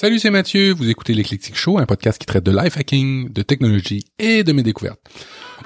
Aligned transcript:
Salut, 0.00 0.18
c'est 0.18 0.30
Mathieu. 0.30 0.72
Vous 0.72 0.88
écoutez 0.88 1.12
l'Eclectic 1.12 1.54
Show, 1.54 1.76
un 1.76 1.84
podcast 1.84 2.18
qui 2.18 2.24
traite 2.24 2.42
de 2.42 2.50
life 2.50 2.78
hacking, 2.78 3.30
de 3.30 3.42
technologie 3.42 4.06
et 4.18 4.42
de 4.44 4.52
mes 4.54 4.62
découvertes. 4.62 4.98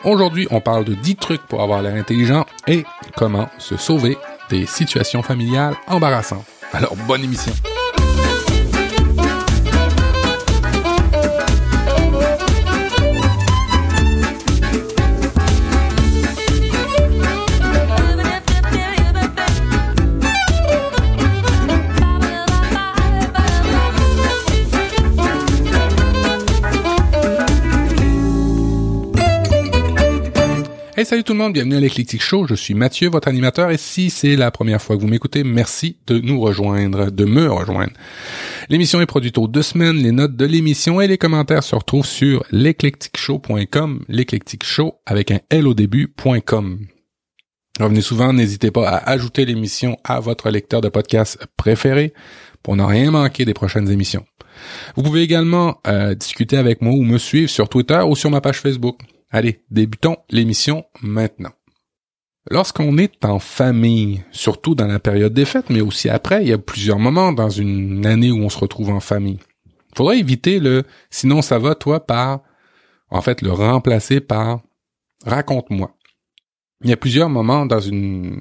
Aujourd'hui, 0.03 0.49
on 0.51 0.61
parle 0.61 0.85
de 0.85 0.95
10 0.95 1.15
trucs 1.15 1.43
pour 1.43 1.63
avoir 1.63 1.83
l'air 1.83 1.95
intelligent 1.95 2.45
et 2.67 2.83
comment 3.17 3.49
se 3.59 3.77
sauver 3.77 4.19
des 4.51 4.67
situations 4.67 5.23
familiales 5.23 5.77
embarrassantes. 5.87 6.47
Alors, 6.73 6.97
bonne 7.07 7.23
émission. 7.23 7.53
Hey, 30.97 31.05
salut 31.05 31.25
tout 31.25 31.33
le 31.33 31.41
monde, 31.41 31.55
bienvenue 31.55 31.75
à 31.75 31.81
l'Eclectic 31.81 32.23
Show. 32.23 32.47
Je 32.47 32.55
suis 32.55 32.73
Mathieu, 32.73 33.09
votre 33.09 33.27
animateur, 33.27 33.73
et 33.73 33.79
si 33.79 34.11
c'est 34.11 34.37
la 34.37 34.53
première 34.53 34.81
fois 34.81 34.95
que 34.95 35.01
vous 35.01 35.09
m'écoutez, 35.09 35.43
merci 35.43 35.99
de 36.07 36.21
nous 36.21 36.41
rejoindre, 36.41 37.11
de 37.11 37.25
me 37.25 37.51
rejoindre. 37.51 37.91
L'émission 38.69 39.01
est 39.01 39.07
produite 39.07 39.37
aux 39.37 39.49
deux 39.49 39.63
semaines, 39.63 39.97
les 39.97 40.13
notes 40.13 40.37
de 40.37 40.45
l'émission 40.45 41.01
et 41.01 41.09
les 41.09 41.19
commentaires 41.19 41.65
se 41.65 41.75
retrouvent 41.75 42.07
sur 42.07 42.45
l'eclecticshow.com, 42.53 44.05
l'Eclectic 44.09 44.63
Show 44.63 44.95
avec 45.05 45.33
un 45.33 45.41
L 45.51 45.67
au 45.67 45.75
début.com. 45.75 46.87
Revenez 47.81 48.01
souvent, 48.01 48.33
n'hésitez 48.33 48.71
pas 48.71 48.89
à 48.89 49.11
ajouter 49.11 49.45
l'émission 49.47 49.97
à 50.05 50.21
votre 50.21 50.49
lecteur 50.49 50.81
de 50.81 50.89
podcast 50.91 51.45
préféré 51.57 52.15
pour 52.63 52.77
ne 52.77 52.85
rien 52.85 53.11
manquer 53.11 53.45
des 53.45 53.53
prochaines 53.53 53.91
émissions. 53.91 54.25
Vous 54.95 55.03
pouvez 55.03 55.23
également 55.23 55.81
euh, 55.89 56.15
discuter 56.15 56.57
avec 56.57 56.83
moi 56.83 56.93
ou 56.93 57.03
me 57.03 57.19
suivre 57.19 57.51
sur 57.51 57.69
Twitter 57.69 58.01
ou 58.07 58.15
sur 58.15 58.31
ma 58.31 58.41
page 58.41 58.61
Facebook. 58.61 59.01
Allez, 59.35 59.65
débutons 59.69 60.19
l'émission 60.31 60.85
maintenant. 61.03 61.51
Lorsqu'on 62.53 62.97
est 62.99 63.25
en 63.25 63.41
famille, 63.41 64.23
surtout 64.31 64.77
dans 64.77 64.87
la 64.87 65.01
période 65.01 65.35
des 65.35 65.45
fêtes, 65.45 65.71
mais 65.71 65.81
aussi 65.81 66.09
après, 66.09 66.45
il 66.45 66.51
y 66.51 66.53
a 66.53 66.59
plusieurs 66.59 67.01
moments 67.01 67.33
dans 67.33 67.49
une 67.49 68.07
année 68.07 68.31
où 68.31 68.39
on 68.45 68.49
se 68.49 68.59
retrouve 68.59 68.91
en 68.91 69.01
famille. 69.01 69.41
Il 69.67 69.97
faudrait 69.97 70.21
éviter 70.21 70.61
le 70.61 70.85
sinon 71.11 71.43
ça 71.43 71.59
va 71.59 71.75
toi 71.75 72.07
par 72.07 72.43
en 73.11 73.23
fait 73.23 73.43
le 73.43 73.51
remplacer 73.51 74.21
par 74.21 74.61
raconte-moi. 75.27 75.97
Il 76.85 76.91
y 76.91 76.93
a 76.93 76.97
plusieurs 76.97 77.29
moments 77.29 77.67
dans 77.67 77.81
une 77.81 78.39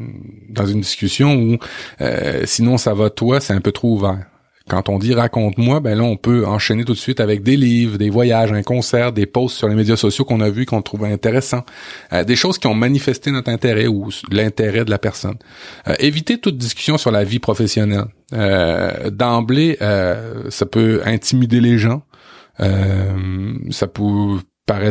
dans 0.50 0.68
une 0.68 0.82
discussion 0.82 1.34
où 1.34 1.58
euh, 2.02 2.46
sinon 2.46 2.78
ça 2.78 2.94
va 2.94 3.10
toi, 3.10 3.40
c'est 3.40 3.54
un 3.54 3.62
peu 3.62 3.72
trop 3.72 3.96
ouvert. 3.96 4.28
Quand 4.70 4.88
on 4.88 4.98
dit 4.98 5.14
raconte-moi, 5.14 5.82
ben 5.82 5.98
là 5.98 6.04
on 6.04 6.16
peut 6.16 6.46
enchaîner 6.46 6.86
tout 6.86 6.94
de 6.94 6.98
suite 6.98 7.20
avec 7.20 7.44
des 7.44 7.58
livres, 7.58 7.98
des 7.98 8.10
voyages, 8.10 8.54
un 8.54 8.64
concert, 8.64 9.12
des 9.12 9.26
posts 9.26 9.58
sur 9.58 9.68
les 9.68 9.76
médias 9.76 9.98
sociaux 9.98 10.24
qu'on 10.24 10.40
a 10.40 10.50
vus 10.50 10.66
qu'on 10.66 10.82
trouvait 10.82 11.12
intéressants, 11.12 11.66
euh, 12.14 12.24
des 12.24 12.38
choses 12.38 12.58
qui 12.58 12.68
ont 12.68 12.74
manifesté 12.74 13.30
notre 13.32 13.50
intérêt 13.50 13.88
ou 13.88 14.10
l'intérêt 14.32 14.86
de 14.86 14.90
la 14.90 15.00
personne. 15.00 15.36
Euh, 15.88 15.96
éviter 16.00 16.38
toute 16.38 16.58
discussion 16.58 16.98
sur 16.98 17.12
la 17.12 17.26
vie 17.26 17.40
professionnelle. 17.40 18.06
Euh, 18.32 19.10
D'emblée, 19.10 19.78
euh, 19.82 20.50
ça 20.50 20.66
peut 20.66 21.02
intimider 21.06 21.60
les 21.60 21.78
gens. 21.78 22.04
ça 22.60 23.88
peut 23.88 24.40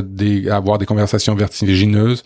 des, 0.05 0.49
avoir 0.51 0.79
des 0.79 0.87
conversations 0.87 1.35
vertigineuses, 1.35 2.25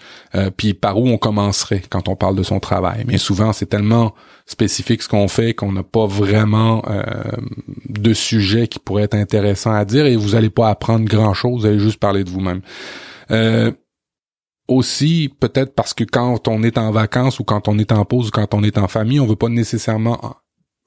puis 0.57 0.75
par 0.75 0.99
où 0.99 1.09
on 1.09 1.19
commencerait 1.19 1.83
quand 1.89 2.09
on 2.09 2.17
parle 2.17 2.37
de 2.37 2.43
son 2.43 2.61
travail. 2.61 3.05
Mais 3.07 3.19
souvent, 3.19 3.53
c'est 3.53 3.67
tellement 3.67 4.15
spécifique 4.47 5.03
ce 5.03 5.09
qu'on 5.09 5.29
fait 5.29 5.55
qu'on 5.55 5.73
n'a 5.73 5.83
pas 5.83 6.07
vraiment 6.07 6.83
euh, 6.89 7.03
de 7.89 8.15
sujet 8.15 8.69
qui 8.69 8.79
pourrait 8.79 9.03
être 9.03 9.15
intéressant 9.15 9.73
à 9.73 9.85
dire 9.85 10.07
et 10.07 10.17
vous 10.17 10.37
allez 10.37 10.51
pas 10.51 10.71
apprendre 10.71 11.05
grand 11.05 11.35
chose, 11.35 11.63
vous 11.63 11.67
allez 11.67 11.81
juste 11.81 11.99
parler 11.99 12.23
de 12.23 12.31
vous-même. 12.31 12.63
Euh, 13.33 13.73
aussi 14.69 15.33
peut-être 15.41 15.75
parce 15.75 15.95
que 15.95 16.05
quand 16.05 16.49
on 16.49 16.63
est 16.63 16.79
en 16.79 16.93
vacances 16.93 17.41
ou 17.41 17.45
quand 17.45 17.69
on 17.69 17.79
est 17.79 17.93
en 17.93 18.05
pause 18.05 18.29
ou 18.29 18.31
quand 18.31 18.55
on 18.55 18.63
est 18.63 18.79
en 18.79 18.89
famille, 18.89 19.21
on 19.21 19.27
veut 19.27 19.37
pas 19.37 19.49
nécessairement 19.49 20.37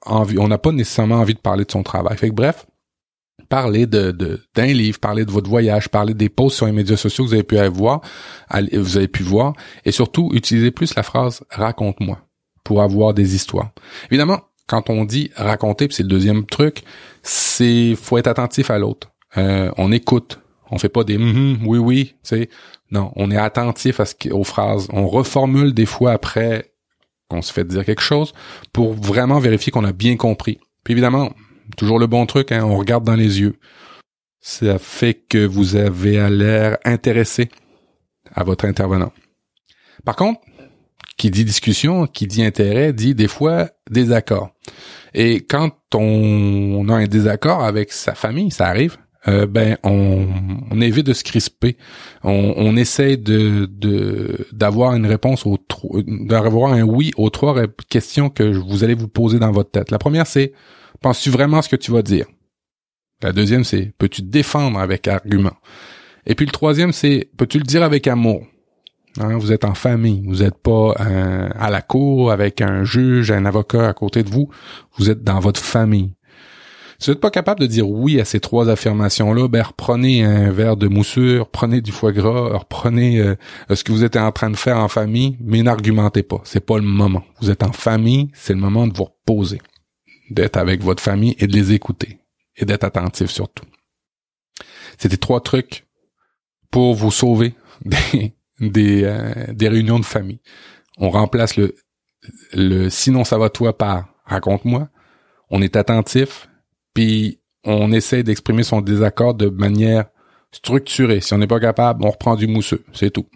envie, 0.06 0.38
on 0.38 0.48
n'a 0.48 0.58
pas 0.58 0.72
nécessairement 0.72 1.16
envie 1.16 1.34
de 1.34 1.40
parler 1.40 1.64
de 1.64 1.70
son 1.70 1.82
travail. 1.82 2.16
Fait 2.16 2.30
que 2.30 2.34
bref, 2.34 2.66
parler 3.50 3.86
de 3.86 4.12
d'un 4.54 4.66
livre, 4.66 4.98
parler 4.98 5.26
de 5.26 5.30
votre 5.30 5.50
voyage, 5.50 5.90
parler 5.90 6.14
des 6.14 6.30
posts 6.30 6.56
sur 6.56 6.66
les 6.66 6.72
médias 6.72 6.96
sociaux 6.96 7.24
que 7.24 7.28
vous 7.28 7.34
avez 7.34 7.42
pu 7.42 7.58
voir, 7.68 8.00
vous 8.50 8.96
avez 8.96 9.08
pu 9.08 9.22
voir, 9.22 9.52
et 9.84 9.92
surtout 9.92 10.30
utiliser 10.32 10.70
plus 10.70 10.94
la 10.94 11.02
phrase 11.02 11.42
raconte-moi 11.50 12.18
pour 12.64 12.80
avoir 12.80 13.12
des 13.12 13.34
histoires. 13.34 13.72
Évidemment, 14.10 14.40
quand 14.66 14.88
on 14.88 15.04
dit 15.04 15.30
raconter, 15.34 15.88
c'est 15.90 16.04
le 16.04 16.08
deuxième 16.08 16.46
truc, 16.46 16.84
c'est 17.22 17.96
faut 17.96 18.16
être 18.16 18.28
attentif 18.28 18.70
à 18.70 18.78
l'autre. 18.78 19.10
Euh, 19.36 19.70
on 19.76 19.90
écoute, 19.90 20.40
on 20.70 20.78
fait 20.78 20.88
pas 20.88 21.02
des 21.02 21.18
mm 21.18 21.58
oui 21.66 21.78
oui, 21.78 22.14
tu. 22.22 22.48
Non, 22.92 23.12
on 23.16 23.30
est 23.32 23.36
attentif 23.36 23.98
à 23.98 24.04
ce 24.06 24.14
aux 24.32 24.44
phrases. 24.44 24.88
On 24.92 25.08
reformule 25.08 25.74
des 25.74 25.86
fois 25.86 26.12
après 26.12 26.72
qu'on 27.28 27.42
se 27.42 27.52
fait 27.52 27.64
dire 27.64 27.84
quelque 27.84 28.02
chose 28.02 28.32
pour 28.72 28.94
vraiment 28.94 29.40
vérifier 29.40 29.72
qu'on 29.72 29.84
a 29.84 29.92
bien 29.92 30.16
compris. 30.16 30.58
Puis 30.84 30.92
évidemment, 30.92 31.32
toujours 31.76 31.98
le 31.98 32.06
bon 32.06 32.26
truc, 32.26 32.52
hein, 32.52 32.64
on 32.64 32.76
regarde 32.76 33.04
dans 33.04 33.16
les 33.16 33.40
yeux. 33.40 33.56
Ça 34.40 34.78
fait 34.78 35.14
que 35.14 35.44
vous 35.44 35.76
avez 35.76 36.28
l'air 36.30 36.78
intéressé 36.84 37.50
à 38.32 38.44
votre 38.44 38.64
intervenant. 38.64 39.12
Par 40.04 40.16
contre, 40.16 40.40
qui 41.20 41.30
dit 41.30 41.44
discussion, 41.44 42.06
qui 42.06 42.26
dit 42.26 42.42
intérêt, 42.42 42.94
dit 42.94 43.14
des 43.14 43.28
fois 43.28 43.68
désaccord. 43.90 44.50
Et 45.12 45.44
quand 45.44 45.70
on, 45.94 46.88
a 46.88 46.94
un 46.94 47.06
désaccord 47.06 47.62
avec 47.62 47.92
sa 47.92 48.14
famille, 48.14 48.50
ça 48.50 48.68
arrive, 48.68 48.96
euh, 49.28 49.46
ben 49.46 49.76
on, 49.82 50.26
on, 50.70 50.80
évite 50.80 51.06
de 51.06 51.12
se 51.12 51.24
crisper. 51.24 51.76
On, 52.24 52.54
on 52.56 52.76
essaie 52.76 53.18
de 53.18 53.68
d'avoir 54.52 54.94
une 54.94 55.06
réponse 55.06 55.44
aux 55.44 55.58
d'avoir 56.06 56.72
un 56.72 56.82
oui 56.82 57.12
aux 57.16 57.28
trois 57.28 57.66
questions 57.90 58.30
que 58.30 58.42
vous 58.42 58.82
allez 58.82 58.94
vous 58.94 59.08
poser 59.08 59.38
dans 59.38 59.50
votre 59.50 59.70
tête. 59.70 59.90
La 59.90 59.98
première 59.98 60.26
c'est 60.26 60.52
penses-tu 61.02 61.28
vraiment 61.28 61.60
ce 61.60 61.68
que 61.68 61.76
tu 61.76 61.90
vas 61.90 62.02
dire? 62.02 62.26
La 63.22 63.32
deuxième 63.32 63.64
c'est 63.64 63.92
peux-tu 63.98 64.22
défendre 64.22 64.78
avec 64.78 65.06
argument? 65.06 65.56
Et 66.26 66.34
puis 66.34 66.46
le 66.46 66.52
troisième 66.52 66.92
c'est 66.92 67.28
peux-tu 67.36 67.58
le 67.58 67.64
dire 67.64 67.82
avec 67.82 68.06
amour? 68.06 68.46
Hein, 69.18 69.36
vous 69.38 69.52
êtes 69.52 69.64
en 69.64 69.74
famille, 69.74 70.22
vous 70.26 70.42
n'êtes 70.42 70.56
pas 70.56 70.94
euh, 71.00 71.48
à 71.58 71.68
la 71.68 71.82
cour 71.82 72.30
avec 72.30 72.60
un 72.60 72.84
juge, 72.84 73.32
un 73.32 73.44
avocat 73.44 73.88
à 73.88 73.92
côté 73.92 74.22
de 74.22 74.30
vous, 74.30 74.48
vous 74.96 75.10
êtes 75.10 75.24
dans 75.24 75.40
votre 75.40 75.60
famille. 75.60 76.14
Si 77.00 77.06
vous 77.06 77.12
n'êtes 77.12 77.20
pas 77.22 77.30
capable 77.30 77.60
de 77.60 77.66
dire 77.66 77.88
oui 77.88 78.20
à 78.20 78.26
ces 78.26 78.40
trois 78.40 78.68
affirmations-là, 78.68 79.48
ben 79.48 79.62
reprenez 79.62 80.22
un 80.22 80.50
verre 80.50 80.76
de 80.76 80.86
moussure, 80.86 81.48
prenez 81.48 81.80
du 81.80 81.92
foie 81.92 82.12
gras, 82.12 82.58
reprenez 82.58 83.20
euh, 83.20 83.36
ce 83.74 83.82
que 83.82 83.90
vous 83.90 84.04
êtes 84.04 84.16
en 84.16 84.30
train 84.32 84.50
de 84.50 84.56
faire 84.56 84.76
en 84.76 84.88
famille, 84.88 85.38
mais 85.40 85.62
n'argumentez 85.62 86.22
pas. 86.22 86.42
C'est 86.44 86.64
pas 86.64 86.76
le 86.76 86.84
moment. 86.84 87.24
Vous 87.40 87.50
êtes 87.50 87.62
en 87.62 87.72
famille, 87.72 88.30
c'est 88.34 88.52
le 88.52 88.60
moment 88.60 88.86
de 88.86 88.94
vous 88.94 89.04
reposer, 89.04 89.62
d'être 90.28 90.58
avec 90.58 90.82
votre 90.82 91.02
famille 91.02 91.34
et 91.38 91.46
de 91.46 91.54
les 91.54 91.72
écouter 91.72 92.18
et 92.56 92.66
d'être 92.66 92.84
attentif 92.84 93.30
surtout. 93.30 93.64
C'était 94.98 95.16
trois 95.16 95.40
trucs 95.40 95.86
pour 96.70 96.94
vous 96.94 97.10
sauver 97.10 97.54
des, 97.86 98.34
des, 98.60 99.04
euh, 99.04 99.32
des 99.54 99.68
réunions 99.68 100.00
de 100.00 100.04
famille. 100.04 100.42
On 100.98 101.08
remplace 101.08 101.56
le, 101.56 101.74
le 102.52 102.90
sinon 102.90 103.24
ça 103.24 103.38
va 103.38 103.48
toi 103.48 103.78
par 103.78 104.04
raconte-moi. 104.26 104.90
On 105.48 105.62
est 105.62 105.76
attentif, 105.76 106.49
puis 106.94 107.40
on 107.64 107.92
essaie 107.92 108.22
d'exprimer 108.22 108.62
son 108.62 108.80
désaccord 108.80 109.34
de 109.34 109.48
manière 109.48 110.06
structurée. 110.52 111.20
Si 111.20 111.32
on 111.34 111.38
n'est 111.38 111.46
pas 111.46 111.60
capable, 111.60 112.04
on 112.04 112.10
reprend 112.10 112.36
du 112.36 112.46
mousseux, 112.46 112.84
c'est 112.92 113.10
tout. 113.10 113.26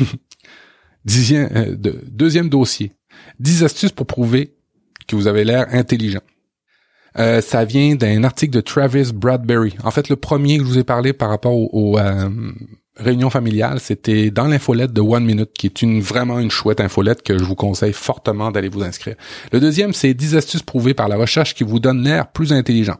Euh, 1.30 1.74
deuxième 2.06 2.50
dossier. 2.50 2.92
10 3.40 3.64
astuces 3.64 3.92
pour 3.92 4.06
prouver 4.06 4.56
que 5.06 5.16
vous 5.16 5.26
avez 5.26 5.42
l'air 5.42 5.66
intelligent. 5.70 6.20
Euh, 7.18 7.40
ça 7.40 7.64
vient 7.64 7.94
d'un 7.94 8.24
article 8.24 8.52
de 8.52 8.60
Travis 8.60 9.12
Bradbury. 9.14 9.74
En 9.84 9.90
fait, 9.90 10.10
le 10.10 10.16
premier 10.16 10.58
que 10.58 10.64
je 10.64 10.68
vous 10.68 10.78
ai 10.78 10.84
parlé 10.84 11.14
par 11.14 11.30
rapport 11.30 11.54
au, 11.54 11.98
réunion 12.98 13.30
familiale, 13.30 13.80
c'était 13.80 14.30
dans 14.30 14.46
l'infolette 14.46 14.92
de 14.92 15.00
One 15.00 15.24
Minute, 15.24 15.52
qui 15.52 15.66
est 15.66 15.82
une 15.82 16.00
vraiment 16.00 16.38
une 16.38 16.50
chouette 16.50 16.80
infolette 16.80 17.22
que 17.22 17.38
je 17.38 17.44
vous 17.44 17.54
conseille 17.54 17.92
fortement 17.92 18.50
d'aller 18.50 18.68
vous 18.68 18.82
inscrire. 18.82 19.16
Le 19.52 19.60
deuxième, 19.60 19.92
c'est 19.92 20.14
10 20.14 20.36
astuces 20.36 20.62
prouvées 20.62 20.94
par 20.94 21.08
la 21.08 21.16
recherche 21.16 21.54
qui 21.54 21.64
vous 21.64 21.80
donnent 21.80 22.02
l'air 22.02 22.30
plus 22.32 22.52
intelligent. 22.52 22.98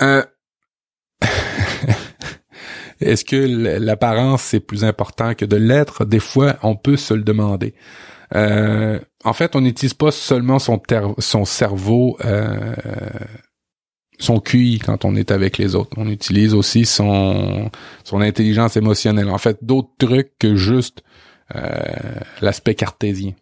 Euh... 0.00 0.22
Est-ce 3.00 3.24
que 3.26 3.36
l'apparence 3.78 4.42
c'est 4.42 4.60
plus 4.60 4.82
important 4.84 5.34
que 5.34 5.44
de 5.44 5.56
l'être? 5.56 6.06
Des 6.06 6.20
fois, 6.20 6.56
on 6.62 6.76
peut 6.76 6.96
se 6.96 7.12
le 7.12 7.22
demander. 7.22 7.74
Euh, 8.34 8.98
en 9.22 9.32
fait, 9.34 9.54
on 9.54 9.60
n'utilise 9.60 9.94
pas 9.94 10.10
seulement 10.10 10.58
son, 10.58 10.80
son 11.18 11.44
cerveau 11.44 12.16
euh, 12.24 12.74
son 14.18 14.40
QI 14.40 14.78
quand 14.78 15.04
on 15.04 15.14
est 15.14 15.30
avec 15.30 15.58
les 15.58 15.74
autres. 15.74 15.90
On 15.96 16.08
utilise 16.08 16.54
aussi 16.54 16.86
son 16.86 17.70
son 18.04 18.20
intelligence 18.20 18.76
émotionnelle. 18.76 19.30
En 19.30 19.38
fait, 19.38 19.58
d'autres 19.62 19.90
trucs 19.98 20.32
que 20.38 20.56
juste 20.56 21.02
euh, 21.54 21.70
l'aspect 22.40 22.74
cartésien. 22.74 23.32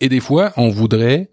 Et 0.00 0.08
des 0.08 0.20
fois, 0.20 0.52
on 0.56 0.68
voudrait 0.68 1.30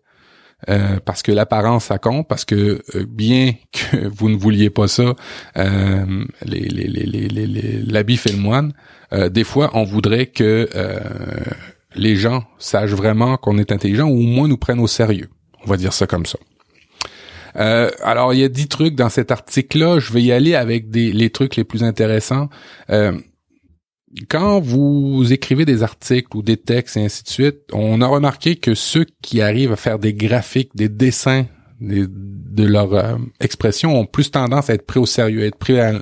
euh, 0.69 0.99
parce 1.03 1.21
que 1.21 1.31
l'apparence 1.31 1.85
ça 1.85 1.99
compte, 1.99 2.27
parce 2.27 2.45
que 2.45 2.81
euh, 2.95 3.05
bien 3.07 3.53
que 3.71 4.07
vous 4.07 4.29
ne 4.29 4.35
vouliez 4.35 4.69
pas 4.69 4.87
ça, 4.87 5.15
les, 5.55 7.83
l'habit 7.85 8.17
fait 8.17 8.31
le 8.31 8.39
moine. 8.39 8.73
des 9.29 9.43
fois, 9.43 9.71
on 9.73 9.83
voudrait 9.83 10.27
que 10.27 10.69
les 11.93 12.15
gens 12.15 12.45
sachent 12.57 12.91
vraiment 12.91 13.37
qu'on 13.37 13.57
est 13.57 13.71
intelligent 13.71 14.07
ou 14.07 14.17
au 14.17 14.25
moins 14.25 14.47
nous 14.47 14.57
prennent 14.57 14.79
au 14.79 14.87
sérieux. 14.87 15.29
On 15.63 15.69
va 15.69 15.77
dire 15.77 15.93
ça 15.93 16.07
comme 16.07 16.25
ça. 16.25 16.39
Alors, 17.55 18.33
il 18.33 18.39
y 18.39 18.43
a 18.43 18.49
dix 18.49 18.67
trucs 18.67 18.95
dans 18.95 19.09
cet 19.09 19.31
article-là. 19.31 19.99
Je 19.99 20.11
vais 20.11 20.21
y 20.21 20.31
aller 20.31 20.55
avec 20.55 20.85
les 20.93 21.29
trucs 21.29 21.55
les 21.55 21.63
plus 21.63 21.83
intéressants 21.83 22.49
quand 24.29 24.59
vous 24.59 25.31
écrivez 25.31 25.65
des 25.65 25.83
articles 25.83 26.35
ou 26.35 26.41
des 26.41 26.57
textes 26.57 26.97
et 26.97 27.03
ainsi 27.03 27.23
de 27.23 27.29
suite, 27.29 27.57
on 27.73 28.01
a 28.01 28.07
remarqué 28.07 28.55
que 28.55 28.75
ceux 28.75 29.05
qui 29.21 29.41
arrivent 29.41 29.71
à 29.71 29.75
faire 29.75 29.99
des 29.99 30.13
graphiques, 30.13 30.75
des 30.75 30.89
dessins 30.89 31.45
de 31.81 32.63
leur 32.63 32.93
euh, 32.93 33.17
expression 33.41 33.99
ont 33.99 34.05
plus 34.05 34.31
tendance 34.31 34.69
à 34.69 34.75
être 34.75 34.85
pris 34.85 34.99
au 34.99 35.05
sérieux, 35.05 35.43
à 35.43 35.45
être 35.47 35.57
pris 35.57 35.77
à, 35.77 35.99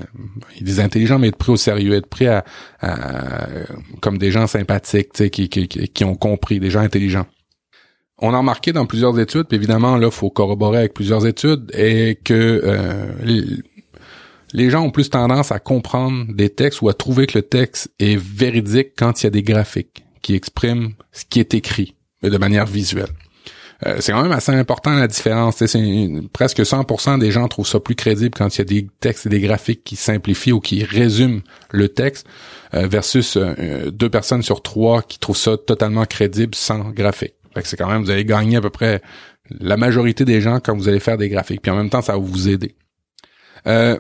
des 0.61 0.79
intelligents, 0.79 1.17
mais 1.17 1.29
être 1.29 1.37
pris 1.37 1.51
au 1.51 1.57
sérieux, 1.57 1.95
être 1.95 2.07
pris 2.07 2.27
à, 2.27 2.45
comme 3.99 4.19
des 4.19 4.29
gens 4.29 4.45
sympathiques, 4.45 5.31
qui, 5.31 5.49
qui, 5.49 5.67
qui 5.67 6.03
ont 6.03 6.15
compris, 6.15 6.59
des 6.59 6.69
gens 6.69 6.81
intelligents. 6.81 7.25
On 8.25 8.33
a 8.33 8.37
remarqué 8.37 8.71
dans 8.71 8.85
plusieurs 8.85 9.19
études, 9.19 9.47
puis 9.47 9.57
évidemment 9.57 9.97
là, 9.97 10.09
faut 10.09 10.29
corroborer 10.29 10.77
avec 10.77 10.93
plusieurs 10.93 11.27
études, 11.27 11.69
et 11.75 12.17
que 12.23 12.61
euh, 12.63 13.11
les 14.53 14.69
gens 14.69 14.83
ont 14.83 14.91
plus 14.91 15.09
tendance 15.09 15.51
à 15.51 15.59
comprendre 15.59 16.25
des 16.33 16.49
textes 16.49 16.81
ou 16.81 16.87
à 16.87 16.93
trouver 16.93 17.27
que 17.27 17.37
le 17.37 17.41
texte 17.41 17.91
est 17.99 18.15
véridique 18.15 18.93
quand 18.97 19.21
il 19.21 19.25
y 19.25 19.27
a 19.27 19.29
des 19.29 19.43
graphiques 19.43 20.05
qui 20.21 20.35
expriment 20.35 20.93
ce 21.11 21.25
qui 21.29 21.41
est 21.41 21.53
écrit, 21.53 21.95
de 22.21 22.37
manière 22.37 22.65
visuelle. 22.65 23.09
Euh, 23.85 23.97
c'est 23.99 24.13
quand 24.13 24.23
même 24.23 24.31
assez 24.31 24.53
important 24.53 24.93
la 24.93 25.07
différence. 25.07 25.57
C'est 25.57 26.09
presque 26.31 26.59
100% 26.59 27.19
des 27.19 27.29
gens 27.29 27.49
trouvent 27.49 27.67
ça 27.67 27.81
plus 27.81 27.95
crédible 27.95 28.35
quand 28.37 28.55
il 28.55 28.59
y 28.59 28.61
a 28.61 28.65
des 28.65 28.87
textes 29.01 29.25
et 29.25 29.29
des 29.29 29.41
graphiques 29.41 29.83
qui 29.83 29.97
simplifient 29.97 30.53
ou 30.53 30.61
qui 30.61 30.85
résument 30.85 31.41
le 31.71 31.89
texte 31.89 32.25
euh, 32.73 32.87
versus 32.87 33.35
euh, 33.35 33.91
deux 33.91 34.09
personnes 34.09 34.43
sur 34.43 34.61
trois 34.61 35.01
qui 35.01 35.19
trouvent 35.19 35.35
ça 35.35 35.57
totalement 35.57 36.05
crédible 36.05 36.55
sans 36.55 36.91
graphique. 36.91 37.33
C'est 37.63 37.77
quand 37.77 37.89
même 37.89 38.03
vous 38.03 38.11
allez 38.11 38.25
gagner 38.25 38.57
à 38.57 38.61
peu 38.61 38.69
près 38.69 39.01
la 39.49 39.77
majorité 39.77 40.25
des 40.25 40.41
gens 40.41 40.59
quand 40.59 40.75
vous 40.75 40.87
allez 40.87 40.99
faire 40.99 41.17
des 41.17 41.29
graphiques. 41.29 41.61
Puis 41.61 41.71
en 41.71 41.75
même 41.75 41.89
temps, 41.89 42.01
ça 42.01 42.13
va 42.13 42.19
vous 42.19 42.49
aider. 42.49 42.75
Euh, 43.67 43.97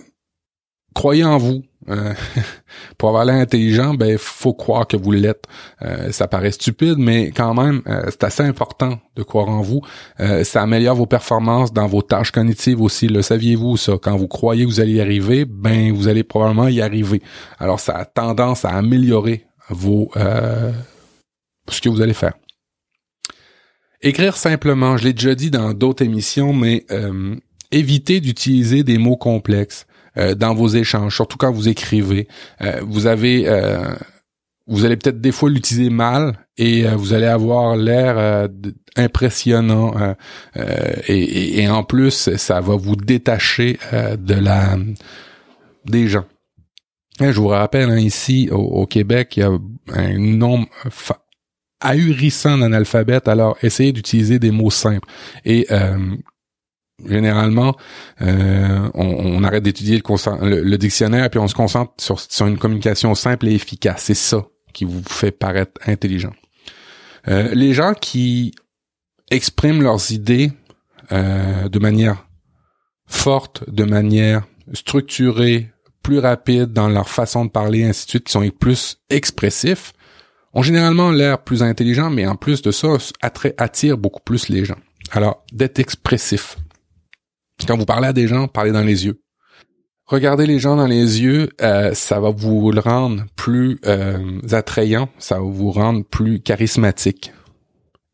croyez 0.93 1.23
en 1.23 1.37
vous. 1.37 1.63
Euh, 1.89 2.13
pour 2.97 3.09
avoir 3.09 3.25
l'air 3.25 3.35
intelligent, 3.35 3.93
ben 3.93 4.17
faut 4.17 4.53
croire 4.53 4.87
que 4.87 4.95
vous 4.95 5.11
l'êtes. 5.11 5.45
Euh, 5.81 6.11
ça 6.11 6.27
paraît 6.27 6.51
stupide, 6.51 6.97
mais 6.97 7.31
quand 7.31 7.53
même, 7.53 7.81
euh, 7.87 8.03
c'est 8.09 8.23
assez 8.23 8.43
important 8.43 8.99
de 9.15 9.23
croire 9.23 9.49
en 9.49 9.61
vous. 9.61 9.81
ça 10.43 10.61
améliore 10.61 10.95
vos 10.95 11.05
performances 11.05 11.73
dans 11.73 11.87
vos 11.87 12.01
tâches 12.01 12.31
cognitives 12.31 12.81
aussi. 12.81 13.07
Le 13.07 13.21
saviez-vous 13.21 13.77
ça? 13.77 13.93
Quand 14.01 14.15
vous 14.15 14.27
croyez 14.27 14.63
que 14.63 14.69
vous 14.69 14.79
allez 14.79 14.93
y 14.93 15.01
arriver, 15.01 15.45
ben 15.45 15.91
vous 15.93 16.07
allez 16.07 16.23
probablement 16.23 16.67
y 16.67 16.81
arriver. 16.81 17.21
Alors 17.59 17.79
ça 17.79 17.95
a 17.97 18.05
tendance 18.05 18.65
à 18.65 18.69
améliorer 18.69 19.45
vos 19.69 20.09
ce 21.69 21.79
que 21.81 21.89
vous 21.89 22.01
allez 22.01 22.13
faire. 22.13 22.33
Écrire 24.03 24.37
simplement, 24.37 24.97
je 24.97 25.05
l'ai 25.05 25.13
déjà 25.13 25.33
dit 25.33 25.49
dans 25.49 25.73
d'autres 25.73 26.03
émissions, 26.03 26.53
mais 26.53 26.85
évitez 27.71 28.19
d'utiliser 28.19 28.83
des 28.83 28.97
mots 28.97 29.17
complexes. 29.17 29.87
Euh, 30.15 30.35
dans 30.35 30.53
vos 30.53 30.67
échanges, 30.67 31.15
surtout 31.15 31.37
quand 31.39 31.51
vous 31.51 31.69
écrivez. 31.69 32.27
Euh, 32.61 32.81
vous 32.85 33.07
avez 33.07 33.45
euh, 33.47 33.95
vous 34.67 34.85
allez 34.85 34.95
peut-être 34.95 35.19
des 35.19 35.31
fois 35.31 35.49
l'utiliser 35.49 35.89
mal 35.89 36.37
et 36.55 36.85
vous 36.85 37.13
allez 37.13 37.25
avoir 37.25 37.75
l'air 37.75 38.47
impressionnant 38.95 39.93
et, 41.07 41.61
et, 41.61 41.69
en 41.69 41.83
plus 41.83 42.33
ça 42.37 42.61
va 42.61 42.75
vous 42.75 42.95
détacher 42.95 43.77
de 43.91 44.35
la 44.35 44.77
des 45.83 46.07
gens. 46.07 46.23
je 47.19 47.31
vous 47.31 47.47
rappelle 47.47 47.89
hein, 47.89 47.97
ici 47.97 48.47
au, 48.51 48.59
au, 48.59 48.85
Québec, 48.85 49.35
il 49.35 49.39
y 49.41 49.43
a 49.43 49.51
un 49.93 50.17
nombre 50.17 50.67
ahurissant 51.83 52.57
d'analphabètes. 52.57 53.27
Alors 53.27 53.57
essayez 53.61 53.91
d'utiliser 53.91 54.39
des 54.39 54.51
mots 54.51 54.71
simples 54.71 55.07
et 55.45 55.67
généralement, 57.07 57.75
euh, 58.21 58.89
on, 58.93 59.43
arrête 59.43 59.63
d'étudier 59.63 60.01
le, 60.41 60.75
dictionnaire 60.77 61.29
puis 61.29 61.39
on 61.39 61.47
se 61.47 61.55
concentre 61.55 61.93
sur, 61.99 62.47
une 62.47 62.57
communication 62.57 63.15
simple 63.15 63.47
et 63.47 63.53
efficace. 63.53 64.03
C'est 64.03 64.13
ça 64.13 64.45
qui 64.73 64.85
vous 64.85 65.01
fait 65.07 65.31
paraître 65.31 65.79
intelligent. 65.85 66.33
Euh, 67.27 67.53
les 67.53 67.73
gens 67.73 67.93
qui 67.93 68.53
expriment 69.31 69.81
leurs 69.81 70.11
idées 70.11 70.51
euh, 71.11 71.69
de 71.69 71.79
manière 71.79 72.27
forte, 73.05 73.69
de 73.69 73.83
manière 73.83 74.43
structurée, 74.73 75.69
plus 76.01 76.19
rapide 76.19 76.73
dans 76.73 76.89
leur 76.89 77.07
façon 77.07 77.45
de 77.45 77.49
parler, 77.49 77.85
ainsi 77.85 78.05
de 78.05 78.09
suite, 78.09 78.23
qui 78.25 78.31
sont 78.31 78.49
plus 78.49 78.97
expressifs, 79.09 79.93
ont 80.53 80.61
généralement 80.61 81.11
l'air 81.11 81.43
plus 81.43 81.63
intelligents, 81.63 82.09
mais 82.09 82.27
en 82.27 82.35
plus 82.35 82.61
de 82.61 82.71
ça, 82.71 82.89
attirent 83.57 83.97
beaucoup 83.97 84.21
plus 84.23 84.49
les 84.49 84.65
gens. 84.65 84.77
Alors, 85.11 85.43
d'être 85.51 85.79
expressif. 85.79 86.57
Quand 87.67 87.77
vous 87.77 87.85
parlez 87.85 88.07
à 88.07 88.13
des 88.13 88.27
gens, 88.27 88.47
parlez 88.47 88.71
dans 88.71 88.83
les 88.83 89.05
yeux. 89.05 89.21
Regardez 90.05 90.45
les 90.45 90.59
gens 90.59 90.75
dans 90.75 90.85
les 90.85 91.21
yeux, 91.21 91.49
euh, 91.61 91.93
ça 91.93 92.19
va 92.19 92.29
vous 92.29 92.71
le 92.71 92.81
rendre 92.81 93.23
plus 93.35 93.79
euh, 93.85 94.39
attrayant, 94.51 95.09
ça 95.17 95.35
va 95.35 95.45
vous 95.45 95.71
rendre 95.71 96.03
plus 96.03 96.41
charismatique. 96.41 97.31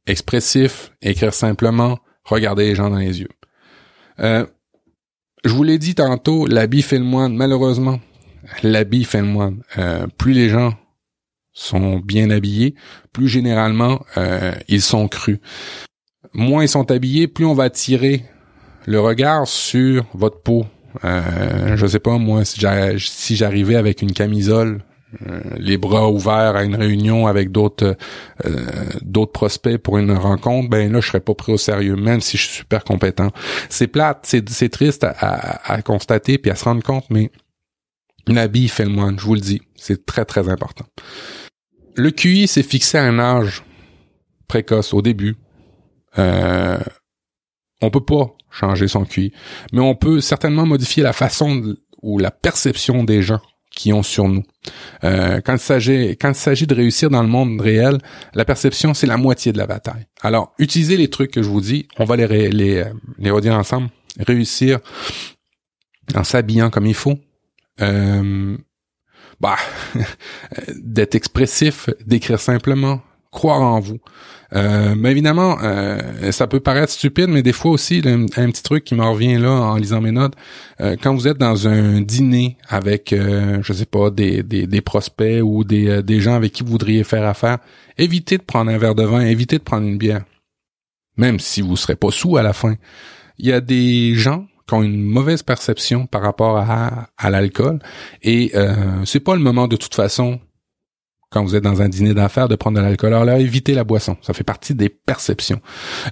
Expressif, 0.05 0.91
écrire 1.01 1.33
simplement, 1.33 1.97
regardez 2.23 2.67
les 2.67 2.75
gens 2.75 2.89
dans 2.89 2.97
les 2.97 3.21
yeux. 3.21 3.29
Euh, 4.19 4.45
je 5.43 5.49
vous 5.49 5.63
l'ai 5.63 5.79
dit 5.79 5.95
tantôt, 5.95 6.45
l'habit 6.45 6.83
fait 6.83 6.99
le 6.99 7.05
moine. 7.05 7.35
Malheureusement, 7.35 7.99
l'habit 8.61 9.03
fait 9.03 9.21
le 9.21 9.27
moine. 9.27 9.63
plus 10.17 10.33
les 10.33 10.49
gens 10.49 10.75
sont 11.59 11.99
bien 11.99 12.29
habillés, 12.29 12.75
plus 13.13 13.27
généralement 13.27 14.01
ils 14.67 14.81
sont 14.81 15.07
crus. 15.07 15.39
Moins 16.33 16.63
ils 16.63 16.69
sont 16.69 16.91
habillés, 16.91 17.27
plus 17.27 17.45
on 17.45 17.53
va 17.53 17.65
attirer 17.65 18.25
le 18.85 18.99
regard 18.99 19.47
sur 19.47 20.05
votre 20.13 20.41
peau. 20.41 20.65
Euh, 21.03 21.75
je 21.75 21.85
sais 21.85 21.99
pas 21.99 22.17
moi 22.17 22.43
si 22.45 23.35
j'arrivais 23.35 23.75
avec 23.75 24.01
une 24.01 24.11
camisole 24.11 24.79
euh, 25.27 25.39
les 25.57 25.77
bras 25.77 26.09
ouverts 26.09 26.55
à 26.55 26.63
une 26.63 26.75
réunion 26.75 27.27
avec 27.27 27.51
d'autres 27.51 27.95
euh, 28.45 28.65
d'autres 29.01 29.31
prospects 29.31 29.77
pour 29.77 29.97
une 29.97 30.11
rencontre, 30.11 30.69
ben 30.69 30.91
là 30.91 31.01
je 31.01 31.07
serais 31.07 31.19
pas 31.19 31.33
pris 31.33 31.51
au 31.51 31.57
sérieux, 31.57 31.95
même 31.95 32.21
si 32.21 32.37
je 32.37 32.43
suis 32.43 32.57
super 32.57 32.83
compétent. 32.83 33.31
C'est 33.69 33.87
plate, 33.87 34.19
c'est 34.23 34.69
triste 34.69 35.03
à, 35.03 35.81
constater 35.83 36.37
puis 36.37 36.51
à 36.51 36.55
se 36.55 36.63
rendre 36.65 36.83
compte, 36.83 37.05
mais 37.09 37.31
l'habit 38.27 38.67
fait 38.67 38.85
le 38.85 38.91
moine, 38.91 39.19
je 39.19 39.25
vous 39.25 39.35
le 39.35 39.41
dis, 39.41 39.61
c'est 39.75 40.05
très 40.05 40.25
très 40.25 40.49
important. 40.49 40.85
Le 41.99 42.11
QI 42.11 42.47
s'est 42.47 42.63
fixé 42.63 42.97
à 42.97 43.03
un 43.03 43.19
âge 43.19 43.63
précoce 44.47 44.93
au 44.93 45.01
début. 45.01 45.35
Euh, 46.17 46.79
on 47.81 47.89
peut 47.89 48.03
pas 48.03 48.33
changer 48.49 48.87
son 48.87 49.03
QI, 49.03 49.33
mais 49.73 49.81
on 49.81 49.95
peut 49.95 50.21
certainement 50.21 50.65
modifier 50.65 51.03
la 51.03 51.11
façon 51.11 51.75
ou 52.01 52.17
la 52.17 52.31
perception 52.31 53.03
des 53.03 53.21
gens 53.21 53.41
qui 53.69 53.91
ont 53.91 54.01
sur 54.01 54.29
nous. 54.29 54.43
Euh, 55.03 55.41
quand 55.41 55.53
il 55.53 55.59
s'agit 55.59 56.09
quand 56.11 56.29
il 56.29 56.35
s'agit 56.35 56.67
de 56.67 56.73
réussir 56.73 57.09
dans 57.09 57.21
le 57.21 57.27
monde 57.27 57.59
réel, 57.59 57.97
la 58.33 58.45
perception 58.45 58.93
c'est 58.93 59.05
la 59.05 59.17
moitié 59.17 59.51
de 59.51 59.57
la 59.57 59.67
bataille. 59.67 60.07
Alors, 60.21 60.53
utilisez 60.57 60.95
les 60.95 61.09
trucs 61.09 61.31
que 61.31 61.43
je 61.43 61.49
vous 61.49 61.61
dis, 61.61 61.89
on 61.97 62.05
va 62.05 62.15
les 62.15 62.49
les 62.49 62.77
euh, 62.77 62.93
les 63.17 63.29
redire 63.29 63.55
ensemble. 63.55 63.89
Réussir 64.25 64.79
en 66.15 66.23
s'habillant 66.23 66.69
comme 66.69 66.85
il 66.85 66.95
faut. 66.95 67.19
Euh, 67.81 68.57
bah, 69.39 69.57
d'être 70.75 71.15
expressif, 71.15 71.89
d'écrire 72.05 72.39
simplement, 72.39 73.01
croire 73.31 73.61
en 73.61 73.79
vous. 73.79 73.99
Euh, 74.55 74.95
mais 74.97 75.11
évidemment, 75.11 75.57
euh, 75.61 76.31
ça 76.31 76.47
peut 76.47 76.59
paraître 76.59 76.91
stupide, 76.91 77.27
mais 77.29 77.43
des 77.43 77.53
fois 77.53 77.71
aussi, 77.71 78.01
un, 78.05 78.25
petit 78.25 78.63
truc 78.63 78.83
qui 78.83 78.95
me 78.95 79.03
revient 79.03 79.37
là 79.37 79.51
en 79.51 79.75
lisant 79.75 80.01
mes 80.01 80.11
notes, 80.11 80.33
euh, 80.81 80.95
quand 81.01 81.13
vous 81.13 81.27
êtes 81.27 81.37
dans 81.37 81.67
un 81.67 82.01
dîner 82.01 82.57
avec, 82.67 83.13
je 83.13 83.73
sais 83.73 83.85
pas, 83.85 84.09
des, 84.09 84.41
des, 84.43 84.81
prospects 84.81 85.41
ou 85.43 85.63
des, 85.63 86.01
des 86.01 86.19
gens 86.19 86.33
avec 86.33 86.53
qui 86.53 86.63
vous 86.63 86.71
voudriez 86.71 87.03
faire 87.03 87.25
affaire, 87.25 87.59
évitez 87.97 88.37
de 88.37 88.43
prendre 88.43 88.71
un 88.71 88.77
verre 88.77 88.95
de 88.95 89.03
vin, 89.03 89.21
évitez 89.21 89.59
de 89.59 89.63
prendre 89.63 89.87
une 89.87 89.97
bière. 89.97 90.23
Même 91.17 91.39
si 91.39 91.61
vous 91.61 91.75
serez 91.75 91.95
pas 91.95 92.11
sous 92.11 92.37
à 92.37 92.43
la 92.43 92.53
fin. 92.53 92.75
Il 93.37 93.47
y 93.47 93.53
a 93.53 93.61
des 93.61 94.15
gens 94.15 94.47
qui 94.69 94.75
ont 94.75 94.83
une 94.83 95.01
mauvaise 95.01 95.43
perception 95.43 96.05
par 96.05 96.21
rapport 96.21 96.57
à, 96.57 97.29
l'alcool 97.29 97.79
et 98.21 98.51
euh, 98.55 99.03
c'est 99.03 99.19
pas 99.19 99.35
le 99.35 99.41
moment 99.41 99.67
de 99.67 99.75
toute 99.75 99.95
façon 99.95 100.39
quand 101.31 101.43
vous 101.43 101.55
êtes 101.55 101.63
dans 101.63 101.81
un 101.81 101.89
dîner 101.89 102.13
d'affaires 102.13 102.47
de 102.47 102.55
prendre 102.55 102.77
de 102.77 102.81
l'alcool. 102.81 103.13
Alors 103.13 103.25
là, 103.25 103.39
évitez 103.39 103.73
la 103.73 103.83
boisson. 103.83 104.17
Ça 104.21 104.33
fait 104.33 104.43
partie 104.43 104.73
des 104.73 104.89
perceptions. 104.89 105.61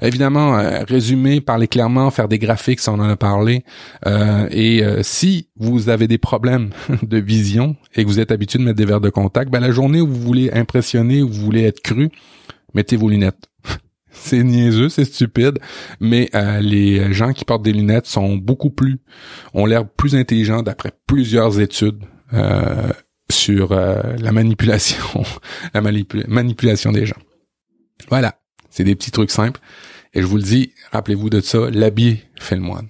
Évidemment, 0.02 0.58
euh, 0.58 0.84
résumer, 0.88 1.42
parler 1.42 1.68
clairement, 1.68 2.12
faire 2.12 2.28
des 2.28 2.38
graphiques, 2.38 2.80
ça 2.80 2.92
on 2.92 3.00
en 3.00 3.10
a 3.10 3.16
parlé. 3.16 3.64
Euh, 4.06 4.48
et 4.52 4.84
euh, 4.84 5.02
si 5.02 5.50
vous 5.58 5.90
avez 5.90 6.08
des 6.08 6.20
problèmes 6.20 6.70
de 7.02 7.18
vision 7.18 7.76
et 7.96 8.04
que 8.04 8.08
vous 8.08 8.20
êtes 8.20 8.32
habitué 8.32 8.60
de 8.60 8.64
mettre 8.64 8.78
des 8.78 8.86
verres 8.86 9.02
de 9.02 9.10
contact, 9.10 9.52
ben 9.52 9.60
la 9.60 9.72
journée 9.72 10.02
où 10.02 10.08
vous 10.08 10.22
voulez 10.22 10.52
impressionner, 10.52 11.24
où 11.24 11.30
vous 11.30 11.42
voulez 11.42 11.64
être 11.64 11.82
cru, 11.82 12.10
mettez 12.76 12.96
vos 12.96 13.10
lunettes. 13.10 13.50
C'est 14.20 14.44
niaiseux, 14.44 14.90
c'est 14.90 15.06
stupide, 15.06 15.60
mais 16.00 16.30
euh, 16.36 16.60
les 16.60 17.14
gens 17.14 17.34
qui 17.34 17.46
portent 17.46 17.64
des 17.64 17.74
lunettes 17.74 18.08
sont 18.08 18.36
beaucoup 18.36 18.70
plus, 18.70 19.00
ont 19.54 19.66
l'air 19.66 19.88
plus 19.88 20.16
intelligents 20.16 20.64
d'après 20.64 20.92
plusieurs 21.08 21.60
études 21.60 22.04
euh, 22.34 22.92
sur 23.30 23.72
euh, 23.72 24.02
la 24.20 24.32
manipulation, 24.32 25.24
la 25.74 25.82
manipulation 25.82 26.92
des 26.92 27.06
gens. 27.06 27.20
Voilà, 28.10 28.40
c'est 28.70 28.84
des 28.84 28.96
petits 28.96 29.12
trucs 29.12 29.32
simples. 29.32 29.62
Et 30.14 30.22
je 30.22 30.26
vous 30.26 30.38
le 30.38 30.44
dis, 30.44 30.74
rappelez-vous 30.92 31.30
de 31.30 31.42
ça, 31.42 31.70
l'habit 31.70 32.20
fait 32.40 32.56
le 32.56 32.62
moine. 32.62 32.88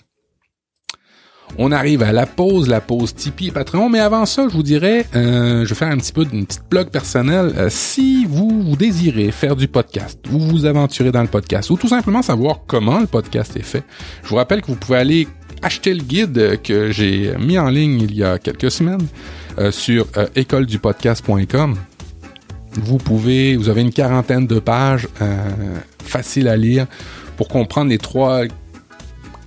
On 1.58 1.72
arrive 1.72 2.04
à 2.04 2.12
la 2.12 2.26
pause, 2.26 2.68
la 2.68 2.82
pause 2.82 3.16
Tipeee 3.16 3.48
et 3.48 3.52
Patreon, 3.52 3.90
mais 3.90 4.00
avant 4.00 4.26
ça, 4.26 4.48
je 4.48 4.54
vous 4.54 4.64
dirais, 4.64 5.06
euh, 5.16 5.64
je 5.64 5.70
vais 5.70 5.76
faire 5.76 5.88
un 5.88 5.98
petit 5.98 6.12
peu 6.12 6.26
d'une 6.26 6.46
petite 6.46 6.64
blog 6.70 6.90
personnelle. 6.90 7.54
Euh, 7.58 7.68
si 7.72 8.26
vous, 8.26 8.76
désirez 8.78 9.32
faire 9.32 9.56
du 9.56 9.68
podcast, 9.68 10.20
ou 10.32 10.40
vous 10.40 10.66
aventurez 10.66 11.12
dans 11.12 11.22
le 11.22 11.28
podcast, 11.28 11.70
ou 11.70 11.78
tout 11.78 11.88
simplement 11.88 12.22
savoir 12.22 12.60
comment 12.68 13.00
le 13.00 13.08
podcast 13.08 13.56
est 13.58 13.64
fait, 13.64 13.84
je 14.24 14.30
vous 14.30 14.36
rappelle 14.36 14.62
que 14.62 14.68
vous 14.68 14.76
pouvez 14.76 14.98
aller 14.98 15.28
acheter 15.64 15.94
le 15.94 16.04
guide 16.04 16.62
que 16.62 16.92
j'ai 16.92 17.34
mis 17.40 17.58
en 17.58 17.70
ligne 17.70 18.02
il 18.02 18.16
y 18.16 18.24
a 18.24 18.38
quelques 18.38 18.70
semaines 18.70 19.08
euh, 19.58 19.72
sur 19.72 20.06
écoledupodcast.com. 20.36 21.76
Vous 22.74 22.98
pouvez, 22.98 23.56
vous 23.56 23.70
avez 23.70 23.82
une 23.82 23.92
quarantaine 23.92 24.46
de 24.46 24.60
pages 24.60 25.08
faciles 26.04 26.48
à 26.48 26.56
lire 26.56 26.86
pour 27.38 27.48
comprendre 27.48 27.90
les 27.90 27.98
trois 27.98 28.44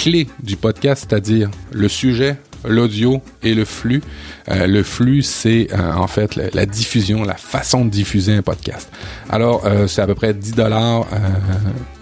clé 0.00 0.26
du 0.42 0.56
podcast, 0.56 1.06
c'est-à-dire 1.06 1.50
le 1.72 1.86
sujet, 1.86 2.38
l'audio 2.66 3.20
et 3.42 3.52
le 3.52 3.66
flux. 3.66 4.02
Euh, 4.50 4.66
le 4.66 4.82
flux, 4.82 5.20
c'est 5.20 5.68
euh, 5.74 5.92
en 5.92 6.06
fait 6.06 6.36
la, 6.36 6.64
diffusion, 6.64 7.22
la 7.22 7.34
façon 7.34 7.84
de 7.84 7.90
diffuser 7.90 8.34
un 8.34 8.40
podcast. 8.40 8.90
Alors, 9.28 9.66
euh, 9.66 9.86
c'est 9.86 10.00
à 10.00 10.06
peu 10.06 10.14
près 10.14 10.32
10 10.32 10.52
dollars 10.52 11.04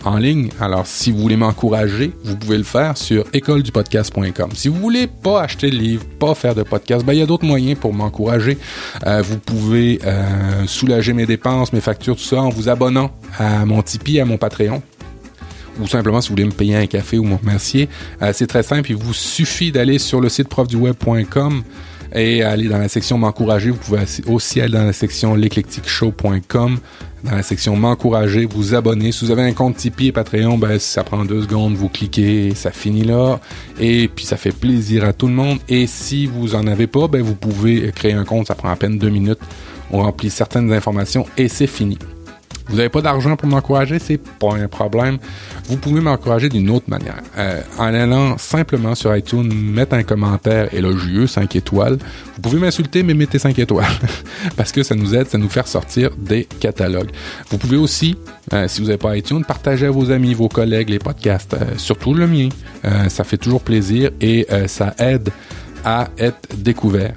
en 0.04 0.16
ligne. 0.16 0.50
Alors, 0.60 0.86
si 0.86 1.10
vous 1.10 1.18
voulez 1.18 1.36
m'encourager, 1.36 2.12
vous 2.22 2.36
pouvez 2.36 2.58
le 2.58 2.62
faire 2.62 2.96
sur 2.96 3.24
écoledupodcast.com. 3.32 4.50
Si 4.54 4.68
vous 4.68 4.78
voulez 4.78 5.08
pas 5.08 5.42
acheter 5.42 5.68
le 5.68 5.78
livre, 5.78 6.04
pas 6.20 6.36
faire 6.36 6.54
de 6.54 6.62
podcast, 6.62 7.04
ben 7.04 7.14
il 7.14 7.18
y 7.18 7.22
a 7.22 7.26
d'autres 7.26 7.46
moyens 7.46 7.76
pour 7.80 7.92
m'encourager. 7.92 8.58
vous 9.04 9.38
pouvez 9.38 9.98
soulager 10.66 11.14
mes 11.14 11.26
dépenses, 11.26 11.72
mes 11.72 11.80
factures, 11.80 12.14
tout 12.14 12.22
ça 12.22 12.40
en 12.40 12.48
vous 12.48 12.68
abonnant 12.68 13.10
à 13.38 13.64
mon 13.64 13.82
Tipeee, 13.82 14.20
à 14.20 14.24
mon 14.24 14.38
Patreon 14.38 14.82
ou 15.78 15.86
simplement 15.86 16.20
si 16.20 16.28
vous 16.28 16.34
voulez 16.34 16.46
me 16.46 16.52
payer 16.52 16.76
un 16.76 16.86
café 16.86 17.18
ou 17.18 17.24
me 17.24 17.34
remercier, 17.34 17.88
euh, 18.22 18.32
c'est 18.32 18.46
très 18.46 18.62
simple. 18.62 18.90
Il 18.90 18.96
vous 18.96 19.14
suffit 19.14 19.72
d'aller 19.72 19.98
sur 19.98 20.20
le 20.20 20.28
site 20.28 20.48
profduweb.com 20.48 21.62
et 22.14 22.42
aller 22.42 22.68
dans 22.68 22.78
la 22.78 22.88
section 22.88 23.18
m'encourager. 23.18 23.70
Vous 23.70 23.78
pouvez 23.78 24.00
aussi 24.26 24.60
aller 24.60 24.72
dans 24.72 24.84
la 24.84 24.92
section 24.92 25.34
l'éclecticshow.com. 25.34 26.78
Dans 27.24 27.32
la 27.32 27.42
section 27.42 27.76
m'encourager, 27.76 28.46
vous 28.46 28.74
abonner. 28.74 29.10
Si 29.10 29.24
vous 29.24 29.32
avez 29.32 29.42
un 29.42 29.52
compte 29.52 29.76
Tipeee 29.76 30.08
et 30.08 30.12
Patreon, 30.12 30.56
ben, 30.56 30.78
ça 30.78 31.02
prend 31.02 31.24
deux 31.24 31.42
secondes, 31.42 31.74
vous 31.74 31.88
cliquez, 31.88 32.54
ça 32.54 32.70
finit 32.70 33.02
là. 33.02 33.40
Et 33.80 34.08
puis 34.08 34.24
ça 34.24 34.36
fait 34.36 34.52
plaisir 34.52 35.04
à 35.04 35.12
tout 35.12 35.26
le 35.26 35.34
monde. 35.34 35.58
Et 35.68 35.86
si 35.86 36.26
vous 36.26 36.54
en 36.54 36.66
avez 36.66 36.86
pas, 36.86 37.08
ben, 37.08 37.20
vous 37.20 37.34
pouvez 37.34 37.90
créer 37.92 38.12
un 38.12 38.24
compte, 38.24 38.46
ça 38.46 38.54
prend 38.54 38.70
à 38.70 38.76
peine 38.76 38.98
deux 38.98 39.10
minutes. 39.10 39.40
On 39.90 40.02
remplit 40.02 40.30
certaines 40.30 40.72
informations 40.72 41.26
et 41.36 41.48
c'est 41.48 41.66
fini. 41.66 41.98
Vous 42.68 42.76
n'avez 42.76 42.90
pas 42.90 43.00
d'argent 43.00 43.34
pour 43.36 43.48
m'encourager, 43.48 43.98
c'est 43.98 44.18
pas 44.18 44.54
un 44.54 44.68
problème. 44.68 45.18
Vous 45.68 45.76
pouvez 45.76 46.00
m'encourager 46.00 46.48
d'une 46.48 46.68
autre 46.68 46.88
manière. 46.88 47.16
Euh, 47.38 47.62
en 47.78 47.94
allant 47.94 48.36
simplement 48.36 48.94
sur 48.94 49.14
iTunes, 49.16 49.50
mettre 49.52 49.94
un 49.94 50.02
commentaire 50.02 50.72
élogieux, 50.74 51.26
5 51.26 51.56
étoiles. 51.56 51.96
Vous 52.34 52.42
pouvez 52.42 52.58
m'insulter, 52.58 53.02
mais 53.02 53.14
mettez 53.14 53.38
5 53.38 53.58
étoiles. 53.58 53.86
Parce 54.56 54.72
que 54.72 54.82
ça 54.82 54.94
nous 54.94 55.14
aide, 55.14 55.28
ça 55.28 55.38
nous 55.38 55.48
fait 55.48 55.66
sortir 55.66 56.10
des 56.18 56.44
catalogues. 56.44 57.10
Vous 57.50 57.56
pouvez 57.56 57.78
aussi, 57.78 58.18
euh, 58.52 58.68
si 58.68 58.82
vous 58.82 58.88
n'avez 58.88 58.98
pas 58.98 59.16
iTunes, 59.16 59.44
partager 59.44 59.86
à 59.86 59.90
vos 59.90 60.10
amis, 60.10 60.34
vos 60.34 60.48
collègues 60.48 60.90
les 60.90 60.98
podcasts, 60.98 61.54
euh, 61.54 61.78
surtout 61.78 62.12
le 62.12 62.26
mien. 62.26 62.48
ça 63.08 63.24
fait 63.24 63.36
toujours 63.36 63.62
plaisir 63.62 64.10
et 64.20 64.46
ça 64.66 64.94
aide 64.98 65.30
à 65.84 66.08
être 66.18 66.56
découvert. 66.56 67.14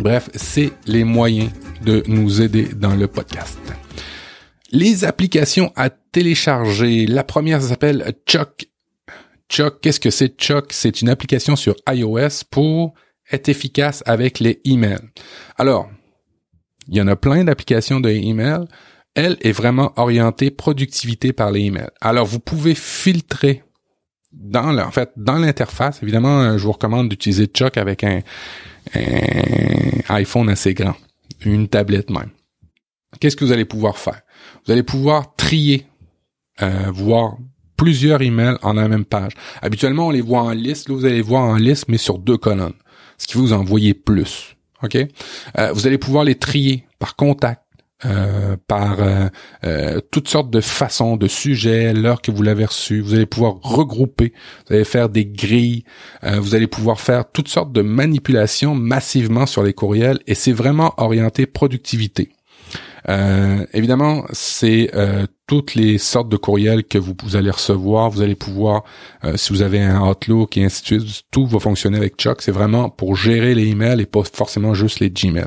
Bref, 0.00 0.30
c'est 0.34 0.72
les 0.86 1.04
moyens 1.04 1.50
de 1.84 2.02
nous 2.06 2.40
aider 2.40 2.68
dans 2.74 2.94
le 2.94 3.06
podcast. 3.06 3.58
Les 4.70 5.04
applications 5.04 5.72
à 5.76 5.88
télécharger. 5.88 7.06
La 7.06 7.24
première 7.24 7.62
s'appelle 7.62 8.12
Chuck. 8.26 8.68
Chuck, 9.48 9.80
qu'est-ce 9.80 10.00
que 10.00 10.10
c'est? 10.10 10.38
Chuck? 10.38 10.72
C'est 10.72 11.00
une 11.00 11.08
application 11.08 11.56
sur 11.56 11.74
iOS 11.88 12.44
pour 12.50 12.92
être 13.30 13.48
efficace 13.48 14.02
avec 14.04 14.40
les 14.40 14.60
emails. 14.64 15.00
Alors, 15.56 15.90
il 16.86 16.96
y 16.96 17.00
en 17.00 17.08
a 17.08 17.16
plein 17.16 17.44
d'applications 17.44 18.00
de 18.00 18.10
emails. 18.10 18.66
Elle 19.14 19.38
est 19.40 19.52
vraiment 19.52 19.92
orientée 19.96 20.50
productivité 20.50 21.32
par 21.32 21.50
les 21.50 21.62
emails. 21.62 21.90
Alors, 22.02 22.26
vous 22.26 22.40
pouvez 22.40 22.74
filtrer 22.74 23.64
dans 24.32 24.76
en 24.78 24.90
fait, 24.90 25.10
dans 25.16 25.38
l'interface. 25.38 26.02
Évidemment, 26.02 26.58
je 26.58 26.62
vous 26.62 26.72
recommande 26.72 27.08
d'utiliser 27.08 27.46
Chuck 27.46 27.78
avec 27.78 28.04
un, 28.04 28.20
un 28.94 29.00
iPhone 30.10 30.50
assez 30.50 30.74
grand, 30.74 30.94
une 31.40 31.68
tablette 31.68 32.10
même. 32.10 32.30
Qu'est-ce 33.18 33.36
que 33.36 33.46
vous 33.46 33.52
allez 33.52 33.64
pouvoir 33.64 33.96
faire? 33.96 34.20
Vous 34.66 34.72
allez 34.72 34.82
pouvoir 34.82 35.34
trier, 35.36 35.86
euh, 36.62 36.90
voir 36.92 37.36
plusieurs 37.76 38.20
emails 38.22 38.56
en 38.62 38.74
la 38.74 38.88
même 38.88 39.04
page. 39.04 39.32
Habituellement, 39.62 40.08
on 40.08 40.10
les 40.10 40.20
voit 40.20 40.42
en 40.42 40.50
liste. 40.50 40.88
Là, 40.88 40.94
vous 40.94 41.04
allez 41.04 41.22
voir 41.22 41.44
en 41.44 41.56
liste, 41.56 41.86
mais 41.88 41.98
sur 41.98 42.18
deux 42.18 42.36
colonnes, 42.36 42.74
ce 43.18 43.26
qui 43.26 43.38
vous 43.38 43.52
envoyer 43.52 43.94
plus. 43.94 44.56
Ok? 44.82 44.96
Euh, 44.96 45.72
Vous 45.72 45.86
allez 45.86 45.98
pouvoir 45.98 46.24
les 46.24 46.36
trier 46.36 46.84
par 46.98 47.16
contact, 47.16 47.62
euh, 48.04 48.56
par 48.68 48.98
toutes 50.12 50.28
sortes 50.28 50.50
de 50.50 50.60
façons, 50.60 51.16
de 51.16 51.26
sujets, 51.26 51.92
l'heure 51.92 52.22
que 52.22 52.30
vous 52.30 52.42
l'avez 52.42 52.64
reçu. 52.64 53.00
Vous 53.00 53.14
allez 53.14 53.26
pouvoir 53.26 53.56
regrouper, 53.62 54.32
vous 54.68 54.74
allez 54.74 54.84
faire 54.84 55.08
des 55.08 55.26
grilles, 55.26 55.84
vous 56.22 56.54
allez 56.54 56.68
pouvoir 56.68 57.00
faire 57.00 57.30
toutes 57.30 57.48
sortes 57.48 57.72
de 57.72 57.82
manipulations 57.82 58.74
massivement 58.74 59.46
sur 59.46 59.64
les 59.64 59.72
courriels 59.72 60.20
et 60.28 60.34
c'est 60.34 60.52
vraiment 60.52 60.94
orienté 60.96 61.46
productivité. 61.46 62.30
Euh, 63.08 63.64
évidemment, 63.72 64.24
c'est 64.32 64.90
euh, 64.94 65.26
toutes 65.46 65.74
les 65.74 65.96
sortes 65.96 66.28
de 66.28 66.36
courriels 66.36 66.84
que 66.84 66.98
vous, 66.98 67.14
allez 67.36 67.50
recevoir. 67.50 68.10
Vous 68.10 68.20
allez 68.20 68.34
pouvoir, 68.34 68.84
euh, 69.24 69.36
si 69.36 69.52
vous 69.52 69.62
avez 69.62 69.80
un 69.80 70.06
Outlook 70.06 70.56
et 70.56 70.64
ainsi 70.64 70.82
de 70.82 71.00
suite, 71.00 71.22
tout 71.30 71.46
va 71.46 71.58
fonctionner 71.58 71.96
avec 71.96 72.16
Chuck. 72.16 72.42
C'est 72.42 72.52
vraiment 72.52 72.90
pour 72.90 73.16
gérer 73.16 73.54
les 73.54 73.68
emails 73.68 74.00
et 74.00 74.06
pas 74.06 74.22
forcément 74.24 74.74
juste 74.74 75.00
les 75.00 75.10
Gmail. 75.10 75.46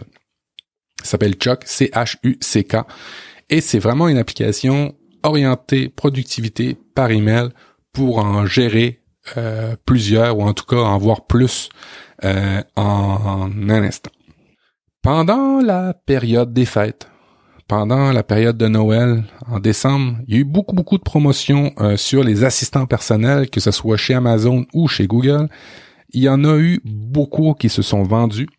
Ça 1.03 1.11
s'appelle 1.11 1.33
Chuck, 1.33 1.61
C-H-U-C-K. 1.65 2.77
Et 3.49 3.61
c'est 3.61 3.79
vraiment 3.79 4.07
une 4.07 4.17
application 4.17 4.95
orientée 5.23 5.89
productivité 5.89 6.77
par 6.95 7.11
email 7.11 7.49
pour 7.93 8.19
en 8.19 8.45
gérer 8.45 8.99
plusieurs 9.85 10.37
ou 10.37 10.43
en 10.43 10.53
tout 10.53 10.65
cas 10.65 10.77
en 10.77 10.97
voir 10.97 11.27
plus 11.27 11.69
en 12.75 13.51
un 13.51 13.83
instant. 13.83 14.09
Pendant 15.03 15.61
la 15.61 15.93
période 15.93 16.53
des 16.53 16.65
fêtes, 16.65 17.10
pendant 17.71 18.11
la 18.11 18.21
période 18.21 18.57
de 18.57 18.67
Noël, 18.67 19.23
en 19.47 19.61
décembre, 19.61 20.17
il 20.27 20.33
y 20.33 20.37
a 20.37 20.41
eu 20.41 20.43
beaucoup, 20.43 20.75
beaucoup 20.75 20.97
de 20.97 21.03
promotions 21.03 21.71
euh, 21.79 21.95
sur 21.95 22.21
les 22.21 22.43
assistants 22.43 22.85
personnels, 22.85 23.49
que 23.49 23.61
ce 23.61 23.71
soit 23.71 23.95
chez 23.95 24.13
Amazon 24.13 24.65
ou 24.73 24.89
chez 24.89 25.07
Google. 25.07 25.47
Il 26.09 26.21
y 26.21 26.27
en 26.27 26.43
a 26.43 26.57
eu 26.57 26.81
beaucoup 26.83 27.53
qui 27.53 27.69
se 27.69 27.81
sont 27.81 28.03
vendus. 28.03 28.49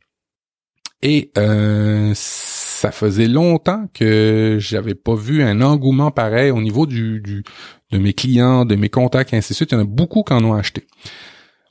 Et 1.02 1.30
euh, 1.36 2.12
ça 2.14 2.90
faisait 2.90 3.28
longtemps 3.28 3.84
que 3.92 4.56
j'avais 4.58 4.94
pas 4.94 5.14
vu 5.14 5.42
un 5.42 5.60
engouement 5.60 6.10
pareil 6.10 6.50
au 6.50 6.62
niveau 6.62 6.86
du, 6.86 7.20
du, 7.20 7.44
de 7.90 7.98
mes 7.98 8.14
clients, 8.14 8.64
de 8.64 8.76
mes 8.76 8.88
contacts, 8.88 9.34
et 9.34 9.36
ainsi 9.36 9.52
de 9.52 9.56
suite. 9.56 9.72
Il 9.72 9.74
y 9.74 9.78
en 9.78 9.82
a 9.82 9.84
beaucoup 9.84 10.22
qui 10.22 10.32
en 10.32 10.42
ont 10.42 10.54
acheté. 10.54 10.86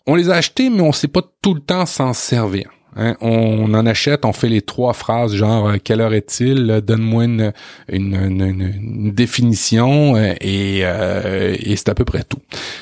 On 0.05 0.13
les 0.13 0.29
a 0.29 0.35
achetés, 0.35 0.69
mais 0.69 0.81
on 0.81 0.91
sait 0.91 1.07
pas 1.07 1.23
tout 1.41 1.55
le 1.55 1.61
temps 1.61 1.87
s'en 1.87 2.13
servir. 2.13 2.69
Hein, 2.95 3.15
on 3.21 3.73
en 3.73 3.85
achète, 3.85 4.25
on 4.25 4.33
fait 4.33 4.49
les 4.49 4.61
trois 4.61 4.93
phrases 4.93 5.33
genre 5.33 5.69
euh, 5.69 5.77
quelle 5.81 6.01
heure 6.01 6.13
est-il? 6.13 6.81
Donne-moi 6.85 7.23
une, 7.23 7.53
une, 7.89 9.11
définition 9.11 10.15
euh, 10.15 10.33
et, 10.41 10.81
euh, 10.83 11.55
et 11.59 11.75
c'est 11.75 11.89
à 11.89 11.95
peu 11.95 12.05
près 12.05 12.23
tout. 12.23 12.39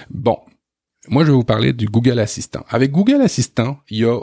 Bon, 0.10 0.38
moi 1.08 1.24
je 1.24 1.28
vais 1.30 1.36
vous 1.36 1.44
parler 1.44 1.74
du 1.74 1.86
Google 1.86 2.20
Assistant. 2.20 2.66
Avec 2.70 2.92
Google 2.92 3.22
Assistant, 3.22 3.78
il 3.89 4.00
y 4.00 4.06
a 4.06 4.20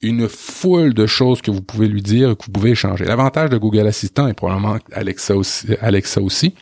une 0.00 0.28
foule 0.28 0.94
de 0.94 1.06
choses 1.06 1.42
que 1.42 1.50
vous 1.50 1.62
pouvez 1.62 1.88
lui 1.88 2.02
dire, 2.02 2.36
que 2.36 2.44
vous 2.44 2.52
pouvez 2.52 2.70
échanger. 2.70 3.04
L'avantage 3.04 3.50
de 3.50 3.58
Google 3.58 3.88
Assistant 3.88 4.28
et 4.28 4.34
probablement 4.34 4.78
Alexa 4.92 5.34
aussi, 5.34 5.66
Alexa 5.80 6.20
aussi 6.20 6.54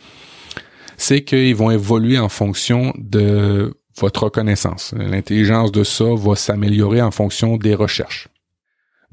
c'est 0.97 1.23
qu'ils 1.23 1.55
vont 1.55 1.71
évoluer 1.71 2.17
en 2.17 2.27
fonction 2.27 2.91
de 2.97 3.73
votre 3.99 4.23
reconnaissance. 4.23 4.93
L'intelligence 4.97 5.71
de 5.71 5.83
ça 5.83 6.05
va 6.15 6.35
s'améliorer 6.35 7.01
en 7.01 7.11
fonction 7.11 7.57
des 7.57 7.75
recherches. 7.75 8.27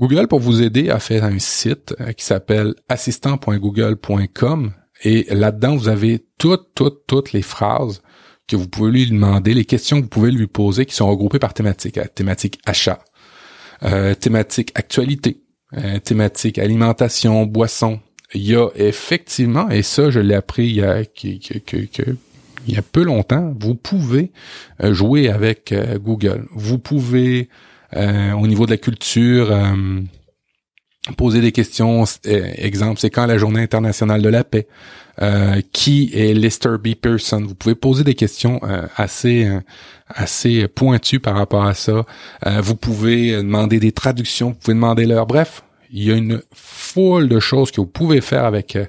Google, 0.00 0.26
pour 0.26 0.40
vous 0.40 0.60
aider, 0.60 0.90
a 0.90 0.98
fait 0.98 1.20
un 1.20 1.38
site 1.38 1.94
euh, 2.00 2.12
qui 2.12 2.24
s'appelle 2.24 2.74
assistant.google.com 2.88 4.72
et 5.04 5.26
là-dedans, 5.32 5.76
vous 5.76 5.88
avez 5.88 6.26
toutes, 6.38 6.74
toutes, 6.74 7.06
toutes 7.06 7.32
les 7.32 7.42
phrases 7.42 8.02
que 8.48 8.56
vous 8.56 8.68
pouvez 8.68 8.90
lui 8.90 9.06
demander, 9.06 9.54
les 9.54 9.64
questions 9.64 9.98
que 9.98 10.02
vous 10.02 10.08
pouvez 10.08 10.30
lui 10.32 10.48
poser 10.48 10.84
qui 10.84 10.94
sont 10.94 11.08
regroupées 11.08 11.38
par 11.38 11.54
thématique. 11.54 11.98
Euh, 11.98 12.06
thématique 12.12 12.58
achat, 12.66 12.98
euh, 13.84 14.14
thématique 14.14 14.72
actualité, 14.74 15.42
thématique 16.04 16.58
alimentation, 16.58 17.46
boisson. 17.46 18.00
Il 18.32 18.42
y 18.42 18.56
a 18.56 18.68
effectivement, 18.74 19.68
et 19.70 19.82
ça 19.82 20.10
je 20.10 20.20
l'ai 20.20 20.34
appris 20.34 20.66
il 20.66 20.76
y 20.76 20.82
a, 20.82 21.02
il 21.22 22.74
y 22.74 22.76
a 22.76 22.82
peu 22.82 23.02
longtemps, 23.02 23.52
vous 23.58 23.74
pouvez 23.74 24.32
jouer 24.80 25.28
avec 25.28 25.74
Google. 25.96 26.46
Vous 26.52 26.78
pouvez, 26.78 27.48
au 27.92 28.46
niveau 28.46 28.66
de 28.66 28.70
la 28.72 28.76
culture, 28.76 29.52
poser 31.16 31.40
des 31.40 31.52
questions. 31.52 32.04
exemple, 32.24 32.98
c'est 32.98 33.10
quand 33.10 33.26
la 33.26 33.38
journée 33.38 33.62
internationale 33.62 34.22
de 34.22 34.28
la 34.28 34.44
paix? 34.44 34.66
qui 35.72 36.10
est 36.12 36.34
Lester 36.34 36.76
B. 36.82 36.94
Pearson? 37.00 37.44
Vous 37.46 37.54
pouvez 37.54 37.76
poser 37.76 38.02
des 38.02 38.14
questions 38.14 38.60
assez 38.96 39.48
assez 40.08 40.66
pointues 40.66 41.20
par 41.20 41.36
rapport 41.36 41.64
à 41.64 41.74
ça. 41.74 42.04
vous 42.44 42.74
pouvez 42.74 43.36
demander 43.36 43.78
des 43.78 43.92
traductions. 43.92 44.48
Vous 44.50 44.56
pouvez 44.56 44.74
demander 44.74 45.06
l'heure. 45.06 45.26
Bref, 45.26 45.62
il 45.94 46.02
y 46.02 46.10
a 46.10 46.16
une 46.16 46.42
foule 46.52 47.28
de 47.28 47.38
choses 47.38 47.70
que 47.70 47.80
vous 47.80 47.86
pouvez 47.86 48.20
faire 48.20 48.44
avec 48.44 48.74
euh, 48.74 48.86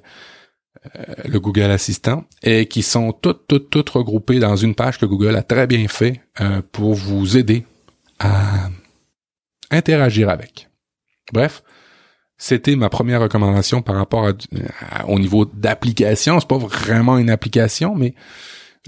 le 1.25 1.39
Google 1.39 1.71
Assistant 1.71 2.25
et 2.41 2.65
qui 2.65 2.81
sont 2.81 3.11
toutes, 3.11 3.47
toutes, 3.47 3.69
toutes 3.69 3.89
regroupées 3.89 4.39
dans 4.39 4.55
une 4.55 4.75
page 4.75 4.97
que 4.97 5.05
Google 5.05 5.35
a 5.35 5.43
très 5.43 5.67
bien 5.67 5.87
fait 5.87 6.21
euh, 6.41 6.61
pour 6.71 6.95
vous 6.95 7.37
aider 7.37 7.65
à 8.19 8.69
interagir 9.71 10.29
avec. 10.29 10.69
Bref, 11.33 11.63
c'était 12.37 12.75
ma 12.75 12.89
première 12.89 13.21
recommandation 13.21 13.81
par 13.81 13.95
rapport 13.95 14.31
au 15.07 15.19
niveau 15.19 15.45
d'application. 15.45 16.39
C'est 16.39 16.47
pas 16.47 16.57
vraiment 16.57 17.17
une 17.17 17.29
application, 17.29 17.95
mais 17.95 18.13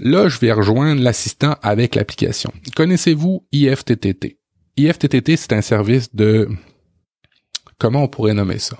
là, 0.00 0.28
je 0.28 0.38
vais 0.38 0.52
rejoindre 0.52 1.02
l'assistant 1.02 1.56
avec 1.62 1.94
l'application. 1.94 2.52
Connaissez-vous 2.76 3.46
IFTTT? 3.52 4.38
IFTTT, 4.76 5.36
c'est 5.36 5.52
un 5.52 5.62
service 5.62 6.14
de, 6.14 6.48
comment 7.78 8.04
on 8.04 8.08
pourrait 8.08 8.34
nommer 8.34 8.58
ça? 8.58 8.78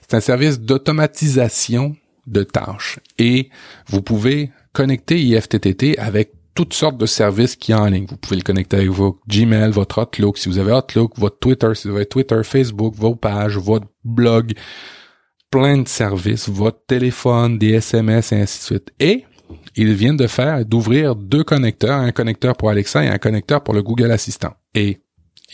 C'est 0.00 0.16
un 0.16 0.20
service 0.20 0.60
d'automatisation 0.60 1.96
de 2.26 2.42
tâches. 2.42 3.00
Et 3.18 3.50
vous 3.86 4.00
pouvez 4.00 4.50
connecter 4.72 5.20
IFTTT 5.20 5.98
avec 5.98 6.32
toutes 6.54 6.74
sortes 6.74 6.98
de 6.98 7.06
services 7.06 7.56
qui 7.56 7.72
y 7.72 7.74
en 7.74 7.86
ligne. 7.86 8.06
Vous 8.08 8.16
pouvez 8.16 8.36
le 8.36 8.42
connecter 8.42 8.76
avec 8.76 8.90
vos 8.90 9.20
Gmail, 9.28 9.70
votre 9.70 10.00
Outlook, 10.00 10.38
si 10.38 10.48
vous 10.48 10.58
avez 10.58 10.72
Outlook, 10.72 11.18
votre 11.18 11.38
Twitter, 11.38 11.74
si 11.74 11.88
vous 11.88 11.96
avez 11.96 12.06
Twitter, 12.06 12.40
Facebook, 12.44 12.94
vos 12.94 13.16
pages, 13.16 13.58
votre 13.58 13.86
blog, 14.04 14.52
plein 15.50 15.78
de 15.78 15.88
services, 15.88 16.48
votre 16.48 16.84
téléphone, 16.86 17.58
des 17.58 17.74
SMS 17.74 18.32
et 18.32 18.40
ainsi 18.40 18.58
de 18.58 18.64
suite. 18.64 18.92
Et 19.00 19.24
ils 19.76 19.94
viennent 19.94 20.16
de 20.16 20.26
faire, 20.26 20.64
d'ouvrir 20.64 21.16
deux 21.16 21.44
connecteurs, 21.44 21.98
un 21.98 22.12
connecteur 22.12 22.56
pour 22.56 22.70
Alexa 22.70 23.04
et 23.04 23.08
un 23.08 23.18
connecteur 23.18 23.62
pour 23.62 23.74
le 23.74 23.82
Google 23.82 24.12
Assistant. 24.12 24.54
Et 24.74 25.00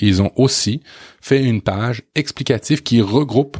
ils 0.00 0.22
ont 0.22 0.32
aussi 0.36 0.82
fait 1.20 1.42
une 1.42 1.62
page 1.62 2.02
explicative 2.14 2.82
qui 2.82 3.00
regroupe 3.00 3.56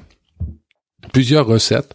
plusieurs 1.13 1.47
recettes 1.47 1.95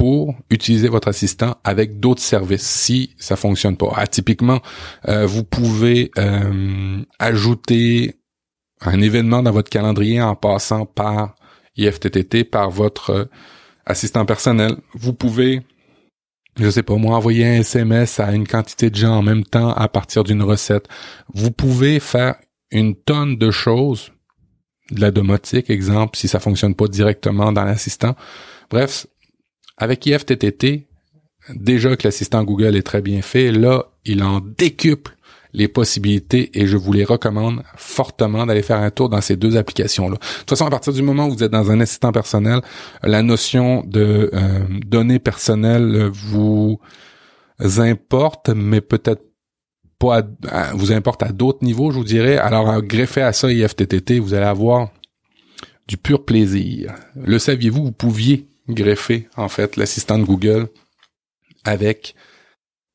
pour 0.00 0.34
utiliser 0.48 0.88
votre 0.88 1.08
assistant 1.08 1.58
avec 1.62 2.00
d'autres 2.00 2.22
services 2.22 2.66
si 2.66 3.14
ça 3.18 3.36
fonctionne 3.36 3.76
pas. 3.76 3.92
Ah, 3.94 4.06
typiquement, 4.06 4.60
euh, 5.08 5.26
vous 5.26 5.44
pouvez 5.44 6.10
euh, 6.16 7.02
ajouter 7.18 8.14
un 8.80 9.02
événement 9.02 9.42
dans 9.42 9.50
votre 9.50 9.68
calendrier 9.68 10.22
en 10.22 10.34
passant 10.36 10.86
par 10.86 11.34
IFTTT, 11.76 12.44
par 12.44 12.70
votre 12.70 13.10
euh, 13.10 13.24
assistant 13.84 14.24
personnel. 14.24 14.78
Vous 14.94 15.12
pouvez, 15.12 15.60
je 16.58 16.70
sais 16.70 16.82
pas 16.82 16.96
moi, 16.96 17.18
envoyer 17.18 17.44
un 17.44 17.60
SMS 17.60 18.20
à 18.20 18.32
une 18.32 18.48
quantité 18.48 18.88
de 18.88 18.96
gens 18.96 19.18
en 19.18 19.22
même 19.22 19.44
temps 19.44 19.74
à 19.74 19.86
partir 19.86 20.24
d'une 20.24 20.42
recette. 20.42 20.88
Vous 21.34 21.50
pouvez 21.50 22.00
faire 22.00 22.36
une 22.70 22.94
tonne 22.96 23.36
de 23.36 23.50
choses, 23.50 24.12
de 24.92 25.02
la 25.02 25.10
domotique, 25.10 25.68
exemple, 25.68 26.16
si 26.16 26.26
ça 26.26 26.40
fonctionne 26.40 26.74
pas 26.74 26.88
directement 26.88 27.52
dans 27.52 27.64
l'assistant. 27.64 28.16
Bref, 28.70 29.06
avec 29.80 30.04
IFTTT, 30.06 30.86
déjà 31.54 31.96
que 31.96 32.06
l'assistant 32.06 32.44
Google 32.44 32.76
est 32.76 32.82
très 32.82 33.00
bien 33.00 33.22
fait, 33.22 33.50
là, 33.50 33.86
il 34.04 34.22
en 34.22 34.40
décuple 34.40 35.16
les 35.52 35.66
possibilités 35.66 36.50
et 36.54 36.66
je 36.66 36.76
vous 36.76 36.92
les 36.92 37.02
recommande 37.02 37.62
fortement 37.76 38.46
d'aller 38.46 38.62
faire 38.62 38.76
un 38.76 38.90
tour 38.90 39.08
dans 39.08 39.20
ces 39.20 39.36
deux 39.36 39.56
applications-là. 39.56 40.14
De 40.14 40.38
toute 40.40 40.50
façon, 40.50 40.66
à 40.66 40.70
partir 40.70 40.92
du 40.92 41.02
moment 41.02 41.26
où 41.26 41.32
vous 41.32 41.42
êtes 41.42 41.50
dans 41.50 41.70
un 41.72 41.80
assistant 41.80 42.12
personnel, 42.12 42.60
la 43.02 43.22
notion 43.22 43.82
de 43.86 44.30
euh, 44.32 44.60
données 44.86 45.18
personnelles 45.18 46.08
vous 46.12 46.78
importe, 47.58 48.50
mais 48.50 48.80
peut-être 48.80 49.22
pas 49.98 50.22
vous 50.74 50.92
importe 50.92 51.22
à 51.22 51.32
d'autres 51.32 51.64
niveaux, 51.64 51.90
je 51.90 51.98
vous 51.98 52.04
dirais. 52.04 52.36
Alors, 52.36 52.80
greffer 52.82 53.22
à 53.22 53.32
ça 53.32 53.50
IFTTT, 53.50 54.18
vous 54.18 54.34
allez 54.34 54.46
avoir 54.46 54.90
du 55.88 55.96
pur 55.96 56.24
plaisir. 56.24 56.94
Le 57.16 57.38
saviez-vous, 57.38 57.84
vous 57.84 57.92
pouviez 57.92 58.46
greffer, 58.74 59.28
en 59.36 59.48
fait, 59.48 59.76
l'assistant 59.76 60.18
de 60.18 60.24
Google 60.24 60.68
avec 61.64 62.14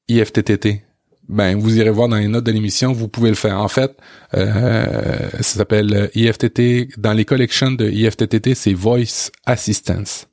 IFTTT. 0.07 0.83
Ben, 1.27 1.57
vous 1.57 1.77
irez 1.77 1.89
voir 1.89 2.07
dans 2.07 2.17
les 2.17 2.27
notes 2.27 2.43
de 2.43 2.51
l'émission, 2.51 2.93
vous 2.93 3.07
pouvez 3.07 3.29
le 3.29 3.35
faire. 3.35 3.59
En 3.59 3.67
fait, 3.67 3.97
euh, 4.35 5.29
ça 5.37 5.43
s'appelle 5.43 6.11
IFTT. 6.13 6.89
Dans 6.97 7.13
les 7.13 7.25
collections 7.25 7.71
de 7.71 7.89
IFTTT, 7.89 8.53
c'est 8.53 8.73
Voice 8.73 9.31
Assistance. 9.45 10.27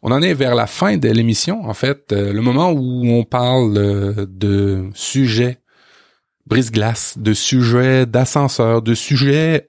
On 0.00 0.12
en 0.12 0.22
est 0.22 0.34
vers 0.34 0.54
la 0.54 0.68
fin 0.68 0.96
de 0.96 1.08
l'émission, 1.08 1.64
en 1.64 1.74
fait, 1.74 2.12
euh, 2.12 2.32
le 2.32 2.40
moment 2.40 2.70
où 2.70 3.08
on 3.08 3.24
parle 3.24 3.76
euh, 3.76 4.26
de 4.28 4.90
sujets 4.94 5.58
brise-glace, 6.46 7.18
de 7.18 7.34
sujets 7.34 8.06
d'ascenseur, 8.06 8.80
de 8.80 8.94
sujets 8.94 9.68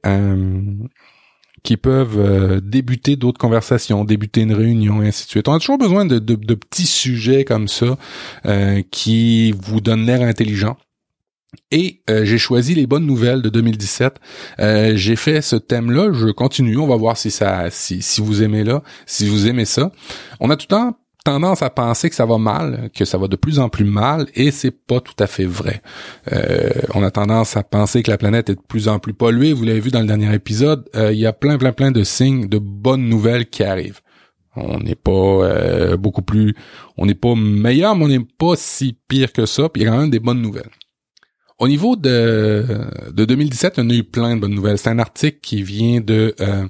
qui 1.64 1.78
peuvent 1.78 2.20
euh, 2.20 2.60
débuter 2.62 3.16
d'autres 3.16 3.40
conversations, 3.40 4.06
débuter 4.06 4.42
une 4.42 4.54
réunion 4.54 5.02
et 5.02 5.08
ainsi 5.08 5.26
de 5.26 5.30
suite. 5.30 5.48
On 5.48 5.54
a 5.54 5.60
toujours 5.60 5.78
besoin 5.78 6.06
de, 6.06 6.20
de, 6.20 6.56
petits 6.56 6.86
sujets 6.86 7.44
comme 7.44 7.68
ça 7.68 7.98
euh, 8.46 8.82
qui 8.92 9.52
vous 9.52 9.82
donnent 9.82 10.06
l'air 10.06 10.22
intelligent. 10.22 10.78
Et 11.72 12.02
euh, 12.10 12.26
j'ai 12.26 12.38
choisi 12.38 12.76
les 12.76 12.86
bonnes 12.86 13.06
nouvelles 13.06 13.42
de 13.42 13.50
2017. 13.50 14.20
j'ai 14.96 15.16
fait 15.16 15.42
ce 15.42 15.56
thème-là. 15.56 16.12
Je 16.14 16.28
continue. 16.28 16.78
On 16.78 16.88
va 16.88 16.96
voir 16.96 17.18
si 17.18 17.32
ça, 17.32 17.70
si, 17.72 18.02
si 18.02 18.22
vous 18.22 18.44
aimez 18.44 18.64
là, 18.64 18.84
si 19.06 19.28
vous 19.28 19.48
aimez 19.48 19.66
ça. 19.66 19.92
On 20.40 20.50
a 20.50 20.56
tout 20.56 20.68
le 20.70 20.76
temps 20.76 20.98
tendance 21.24 21.62
à 21.62 21.70
penser 21.70 22.10
que 22.10 22.16
ça 22.16 22.26
va 22.26 22.38
mal, 22.38 22.90
que 22.94 23.06
ça 23.06 23.18
va 23.18 23.28
de 23.28 23.36
plus 23.36 23.60
en 23.60 23.70
plus 23.70 23.86
mal, 23.86 24.28
et 24.36 24.52
c'est 24.52 24.72
pas 24.72 25.00
tout 25.00 25.16
à 25.20 25.28
fait 25.28 25.46
vrai. 25.46 25.82
Euh, 26.32 26.70
on 26.96 27.04
a 27.04 27.12
tendance 27.12 27.58
à 27.58 27.64
penser 27.64 28.04
que 28.04 28.12
la 28.12 28.18
planète 28.18 28.50
est 28.50 28.56
de 28.56 28.62
plus 28.62 28.88
en 28.88 29.00
plus 29.00 29.14
polluée. 29.14 29.54
Vous 29.54 29.64
l'avez 29.66 29.80
vu 29.80 29.92
dans 29.92 30.02
le 30.02 30.08
dernier 30.08 30.34
épisode, 30.34 30.90
euh, 30.96 31.12
il 31.12 31.20
y 31.20 31.26
a 31.26 31.34
plein, 31.34 31.58
plein, 31.58 31.74
plein 31.74 31.92
de 31.92 32.04
signes 32.04 32.48
de 32.48 32.58
bonnes 32.58 33.08
nouvelles 33.08 33.48
qui 33.48 33.64
arrivent. 33.64 34.02
On 34.56 34.80
n'est 34.80 34.96
pas 34.96 35.12
euh, 35.12 35.98
beaucoup 35.98 36.22
plus, 36.22 36.56
on 36.98 37.06
n'est 37.06 37.16
pas 37.16 37.36
meilleur, 37.36 37.96
mais 37.96 38.06
on 38.06 38.08
n'est 38.08 38.20
pas 38.20 38.56
si 38.56 38.98
pire 39.08 39.32
que 39.32 39.46
ça. 39.46 39.70
Puis 39.70 39.84
il 39.84 39.86
y 39.86 39.88
a 39.88 39.92
quand 39.92 40.00
même 40.00 40.10
des 40.10 40.20
bonnes 40.20 40.42
nouvelles. 40.42 40.72
Au 41.60 41.68
niveau 41.68 41.98
de, 41.98 42.66
de 43.12 43.26
2017, 43.26 43.80
on 43.80 43.90
a 43.90 43.94
eu 43.94 44.06
plein 44.06 44.38
de 44.38 44.40
bonnes 44.40 44.56
nouvelles. 44.56 44.78
C'est 44.78 44.90
un 44.90 44.98
article 44.98 45.40
qui 45.42 45.62
vient 45.62 46.00
de... 46.00 46.34
Euh, 46.40 46.66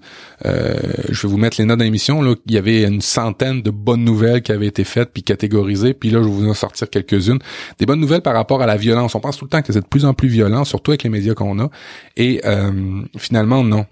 euh, 0.48 0.80
je 1.10 1.22
vais 1.22 1.32
vous 1.32 1.38
mettre 1.38 1.58
les 1.60 1.66
notes 1.66 1.78
dans 1.78 1.86
l'émission. 1.86 2.24
Là, 2.24 2.34
il 2.48 2.54
y 2.54 2.58
avait 2.58 2.86
une 2.86 3.02
centaine 3.02 3.62
de 3.62 3.70
bonnes 3.70 4.04
nouvelles 4.04 4.42
qui 4.42 4.52
avaient 4.52 4.66
été 4.66 4.84
faites 4.84 5.12
puis 5.14 5.22
catégorisées. 5.22 5.94
Puis 5.94 6.10
là, 6.10 6.24
je 6.24 6.28
vais 6.28 6.34
vous 6.34 6.50
en 6.50 6.56
sortir 6.56 6.90
quelques-unes. 6.90 7.38
Des 7.78 7.86
bonnes 7.86 8.00
nouvelles 8.00 8.24
par 8.24 8.34
rapport 8.34 8.64
à 8.64 8.66
la 8.66 8.78
violence. 8.78 9.14
On 9.14 9.20
pense 9.20 9.38
tout 9.38 9.46
le 9.46 9.50
temps 9.50 9.62
que 9.62 9.72
c'est 9.72 9.82
de 9.82 9.86
plus 9.86 10.06
en 10.06 10.16
plus 10.16 10.28
violent, 10.28 10.66
surtout 10.66 10.90
avec 10.90 11.04
les 11.04 11.12
médias 11.12 11.36
qu'on 11.36 11.60
a. 11.60 11.70
Et 12.18 12.42
euh, 12.46 13.04
finalement, 13.16 13.64
non. 13.64 13.86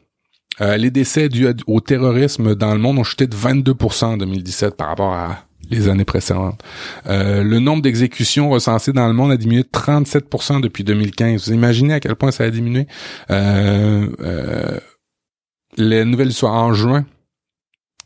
les 0.59 0.89
décès 0.89 1.29
dus 1.29 1.47
au 1.67 1.79
terrorisme 1.79 2.55
dans 2.55 2.73
le 2.73 2.79
monde 2.79 2.97
ont 2.97 3.03
chuté 3.03 3.27
de 3.27 3.35
22% 3.35 4.05
en 4.05 4.17
2017 4.17 4.75
par 4.75 4.87
rapport 4.87 5.13
à 5.13 5.46
les 5.69 5.87
années 5.89 6.05
précédentes. 6.05 6.61
Euh, 7.07 7.43
le 7.43 7.59
nombre 7.59 7.81
d'exécutions 7.81 8.49
recensées 8.49 8.93
dans 8.93 9.07
le 9.07 9.13
monde 9.13 9.31
a 9.31 9.37
diminué 9.37 9.63
de 9.63 9.69
37% 9.69 10.61
depuis 10.61 10.83
2015. 10.83 11.47
Vous 11.47 11.53
imaginez 11.53 11.93
à 11.93 11.99
quel 11.99 12.15
point 12.15 12.31
ça 12.31 12.43
a 12.43 12.49
diminué? 12.49 12.87
Euh, 13.31 14.07
euh, 14.21 14.79
les 15.77 16.05
nouvelles 16.05 16.33
soient 16.33 16.51
en 16.51 16.73
juin. 16.73 17.05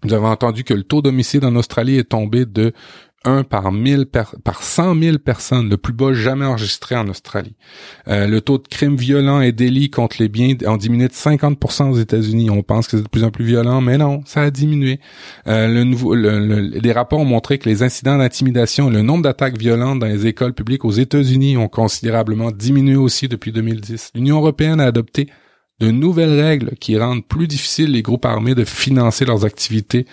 Vous 0.04 0.14
avez 0.14 0.28
entendu 0.28 0.64
que 0.64 0.74
le 0.74 0.84
taux 0.84 1.02
d'homicide 1.02 1.46
en 1.46 1.56
Australie 1.56 1.98
est 1.98 2.10
tombé 2.10 2.46
de 2.46 2.74
un 3.24 3.44
par 3.44 3.72
mille 3.72 4.08
par 4.08 4.64
cent 4.64 4.96
mille 4.96 5.20
personnes, 5.20 5.70
le 5.70 5.78
plus 5.78 5.94
bas 5.94 6.14
jamais 6.14 6.46
enregistré 6.46 6.96
en 6.96 7.08
Australie. 7.08 7.56
Euh, 8.08 8.26
le 8.26 8.42
taux 8.42 8.58
de 8.58 8.68
crimes 8.68 8.96
violents 8.96 9.42
et 9.42 9.52
délits 9.52 9.92
contre 9.92 10.18
les 10.20 10.28
biens 10.28 10.56
ont 10.66 10.78
diminué 10.78 11.08
de 11.08 11.14
50% 11.14 11.92
aux 11.92 11.98
États-Unis. 11.98 12.50
On 12.50 12.64
pense 12.64 12.88
que 12.88 12.98
c'est 12.98 13.04
de 13.04 13.10
plus 13.10 13.24
en 13.24 13.30
plus 13.30 13.46
violent, 13.46 13.80
mais 13.80 13.98
non, 13.98 14.22
ça 14.26 14.42
a 14.42 14.50
diminué. 14.50 15.00
Euh, 15.48 15.68
le 15.68 15.84
nouveau, 15.84 16.16
les 16.16 16.92
rapports 16.92 17.20
ont 17.20 17.26
montré 17.26 17.60
que 17.60 17.70
les 17.70 17.84
incidents 17.84 18.18
d'intimidation 18.18 18.90
et 18.90 18.94
le 18.94 19.04
nombre 19.04 19.24
d'attaques 19.24 19.58
violentes 19.58 20.00
dans 20.00 20.08
les 20.08 20.26
écoles 20.26 20.54
publiques 20.54 20.86
aux 20.86 20.92
États-Unis 20.92 21.58
ont 21.58 21.70
considérablement 21.70 22.52
diminué 22.52 22.96
aussi 22.96 23.28
depuis 23.28 23.52
2010. 23.52 24.12
L'Union 24.16 24.38
européenne 24.38 24.80
a 24.80 24.86
adopté 24.86 25.28
de 25.80 25.92
nouvelles 25.92 26.40
règles 26.40 26.72
qui 26.80 26.98
rendent 26.98 27.26
plus 27.26 27.48
difficile 27.48 27.92
les 27.92 28.02
groupes 28.02 28.26
armés 28.26 28.56
de 28.56 28.64
financer 28.64 29.26
leurs 29.26 29.46
activités 29.46 30.06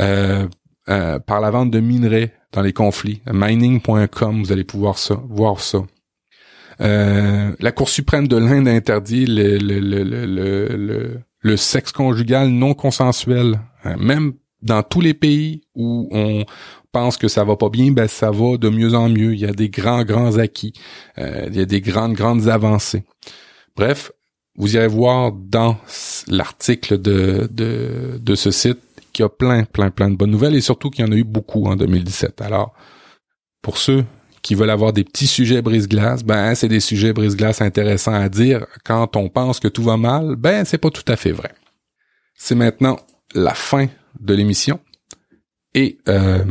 euh, 0.00 0.46
euh, 0.88 1.18
par 1.18 1.40
la 1.40 1.50
vente 1.50 1.70
de 1.70 1.80
minerais 1.80 2.32
dans 2.52 2.62
les 2.62 2.72
conflits. 2.72 3.20
Mining.com, 3.32 4.42
vous 4.42 4.52
allez 4.52 4.64
pouvoir 4.64 4.98
ça, 4.98 5.20
voir 5.28 5.60
ça. 5.60 5.78
Euh, 6.80 7.54
la 7.60 7.72
Cour 7.72 7.88
suprême 7.88 8.28
de 8.28 8.36
l'Inde 8.36 8.68
interdit 8.68 9.26
le, 9.26 9.58
le, 9.58 9.78
le, 9.80 11.20
le, 11.40 11.56
sexe 11.56 11.92
conjugal 11.92 12.48
non 12.48 12.74
consensuel. 12.74 13.60
Euh, 13.86 13.96
même 13.98 14.34
dans 14.62 14.82
tous 14.82 15.00
les 15.00 15.14
pays 15.14 15.62
où 15.74 16.08
on 16.12 16.44
pense 16.92 17.16
que 17.16 17.28
ça 17.28 17.44
va 17.44 17.56
pas 17.56 17.68
bien, 17.68 17.90
ben 17.92 18.08
ça 18.08 18.30
va 18.30 18.56
de 18.56 18.68
mieux 18.68 18.94
en 18.94 19.08
mieux. 19.08 19.34
Il 19.34 19.40
y 19.40 19.46
a 19.46 19.52
des 19.52 19.68
grands, 19.68 20.04
grands 20.04 20.38
acquis. 20.38 20.72
Euh, 21.18 21.46
il 21.48 21.56
y 21.56 21.60
a 21.60 21.64
des 21.64 21.80
grandes, 21.80 22.14
grandes 22.14 22.48
avancées. 22.48 23.04
Bref, 23.76 24.12
vous 24.56 24.76
irez 24.76 24.88
voir 24.88 25.32
dans 25.32 25.76
l'article 26.28 27.00
de, 27.00 27.48
de, 27.50 28.18
de 28.20 28.34
ce 28.34 28.50
site 28.50 28.78
qu'il 29.12 29.22
y 29.22 29.26
a 29.26 29.28
plein, 29.28 29.64
plein, 29.64 29.90
plein 29.90 30.10
de 30.10 30.16
bonnes 30.16 30.30
nouvelles 30.30 30.54
et 30.54 30.60
surtout 30.60 30.90
qu'il 30.90 31.04
y 31.04 31.08
en 31.08 31.12
a 31.12 31.16
eu 31.16 31.24
beaucoup 31.24 31.66
en 31.66 31.76
2017. 31.76 32.40
Alors, 32.40 32.74
pour 33.62 33.78
ceux 33.78 34.04
qui 34.42 34.54
veulent 34.54 34.70
avoir 34.70 34.92
des 34.92 35.04
petits 35.04 35.28
sujets 35.28 35.62
brise-glace, 35.62 36.24
ben 36.24 36.54
c'est 36.54 36.68
des 36.68 36.80
sujets 36.80 37.12
brise-glace 37.12 37.62
intéressants 37.62 38.14
à 38.14 38.28
dire 38.28 38.66
quand 38.84 39.16
on 39.16 39.28
pense 39.28 39.60
que 39.60 39.68
tout 39.68 39.84
va 39.84 39.96
mal, 39.96 40.34
ben 40.36 40.64
c'est 40.64 40.78
pas 40.78 40.90
tout 40.90 41.04
à 41.06 41.16
fait 41.16 41.30
vrai. 41.32 41.52
C'est 42.34 42.56
maintenant 42.56 42.98
la 43.34 43.54
fin 43.54 43.86
de 44.18 44.34
l'émission. 44.34 44.80
Et 45.74 45.98
euh, 46.08 46.44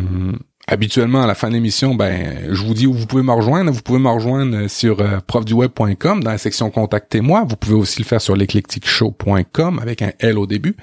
habituellement 0.67 1.21
à 1.21 1.28
la 1.28 1.36
fin 1.36 1.50
de 1.50 1.54
l'émission, 1.54 1.95
ben 1.95 2.47
je 2.50 2.63
vous 2.63 2.74
dis 2.74 2.88
où 2.88 2.93
vous 2.93 3.06
pouvez 3.06 3.24
me 3.24 3.32
rejoindre. 3.32 3.71
Vous 3.71 3.82
pouvez 3.82 4.00
me 4.00 4.10
rejoindre 4.10 4.67
sur 4.67 5.00
euh, 5.02 5.19
profduweb.com 5.26 6.24
dans 6.24 6.32
la 6.32 6.38
section 6.38 6.69
Contactez-moi. 6.69 7.45
Vous 7.47 7.56
pouvez 7.56 7.76
aussi 7.76 8.00
le 8.00 8.06
faire 8.06 8.21
sur 8.21 8.36
l'éclecticshow.com 8.36 9.80
avec 9.80 10.02
un 10.02 10.12
L 10.19 10.38
au 10.38 10.47
début 10.47 10.76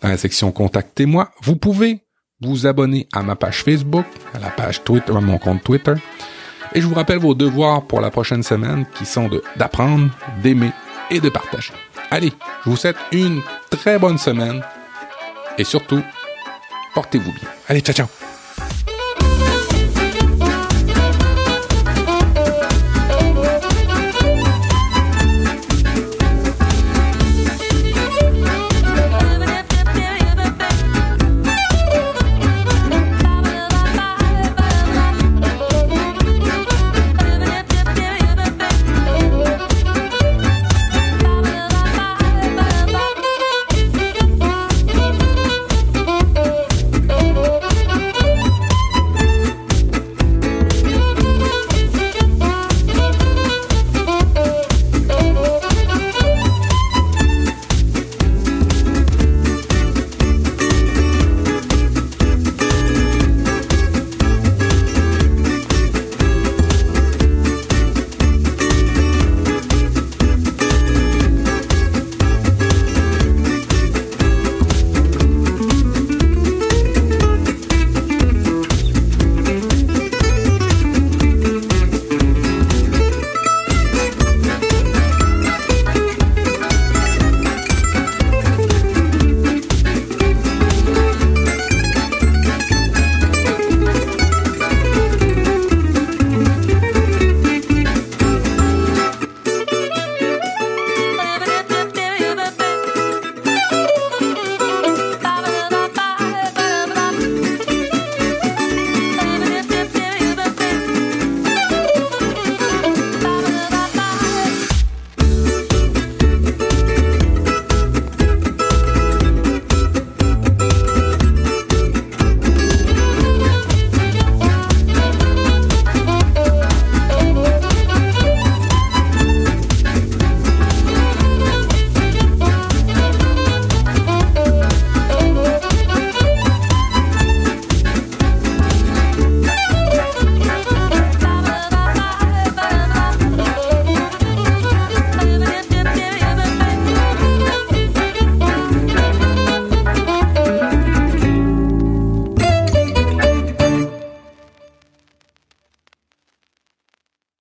dans 0.00 0.08
la 0.08 0.16
section 0.16 0.52
Contactez-moi. 0.52 1.30
Vous 1.42 1.56
pouvez 1.56 2.00
vous 2.40 2.66
abonner 2.66 3.08
à 3.12 3.22
ma 3.22 3.36
page 3.36 3.62
Facebook, 3.62 4.04
à 4.34 4.38
la 4.38 4.50
page 4.50 4.84
Twitter, 4.84 5.12
à 5.16 5.20
mon 5.20 5.38
compte 5.38 5.62
Twitter. 5.62 5.94
Et 6.74 6.80
je 6.80 6.86
vous 6.86 6.94
rappelle 6.94 7.18
vos 7.18 7.34
devoirs 7.34 7.82
pour 7.86 8.00
la 8.00 8.10
prochaine 8.10 8.42
semaine 8.42 8.86
qui 8.94 9.06
sont 9.06 9.30
d'apprendre, 9.56 10.10
d'aimer 10.42 10.72
et 11.10 11.20
de 11.20 11.28
partager. 11.28 11.72
Allez, 12.10 12.32
je 12.64 12.70
vous 12.70 12.76
souhaite 12.76 12.96
une 13.12 13.40
très 13.70 13.98
bonne 13.98 14.18
semaine 14.18 14.62
et 15.58 15.64
surtout, 15.64 16.02
portez-vous 16.94 17.32
bien. 17.32 17.48
Allez, 17.68 17.80
ciao 17.80 17.94
ciao 17.94 18.25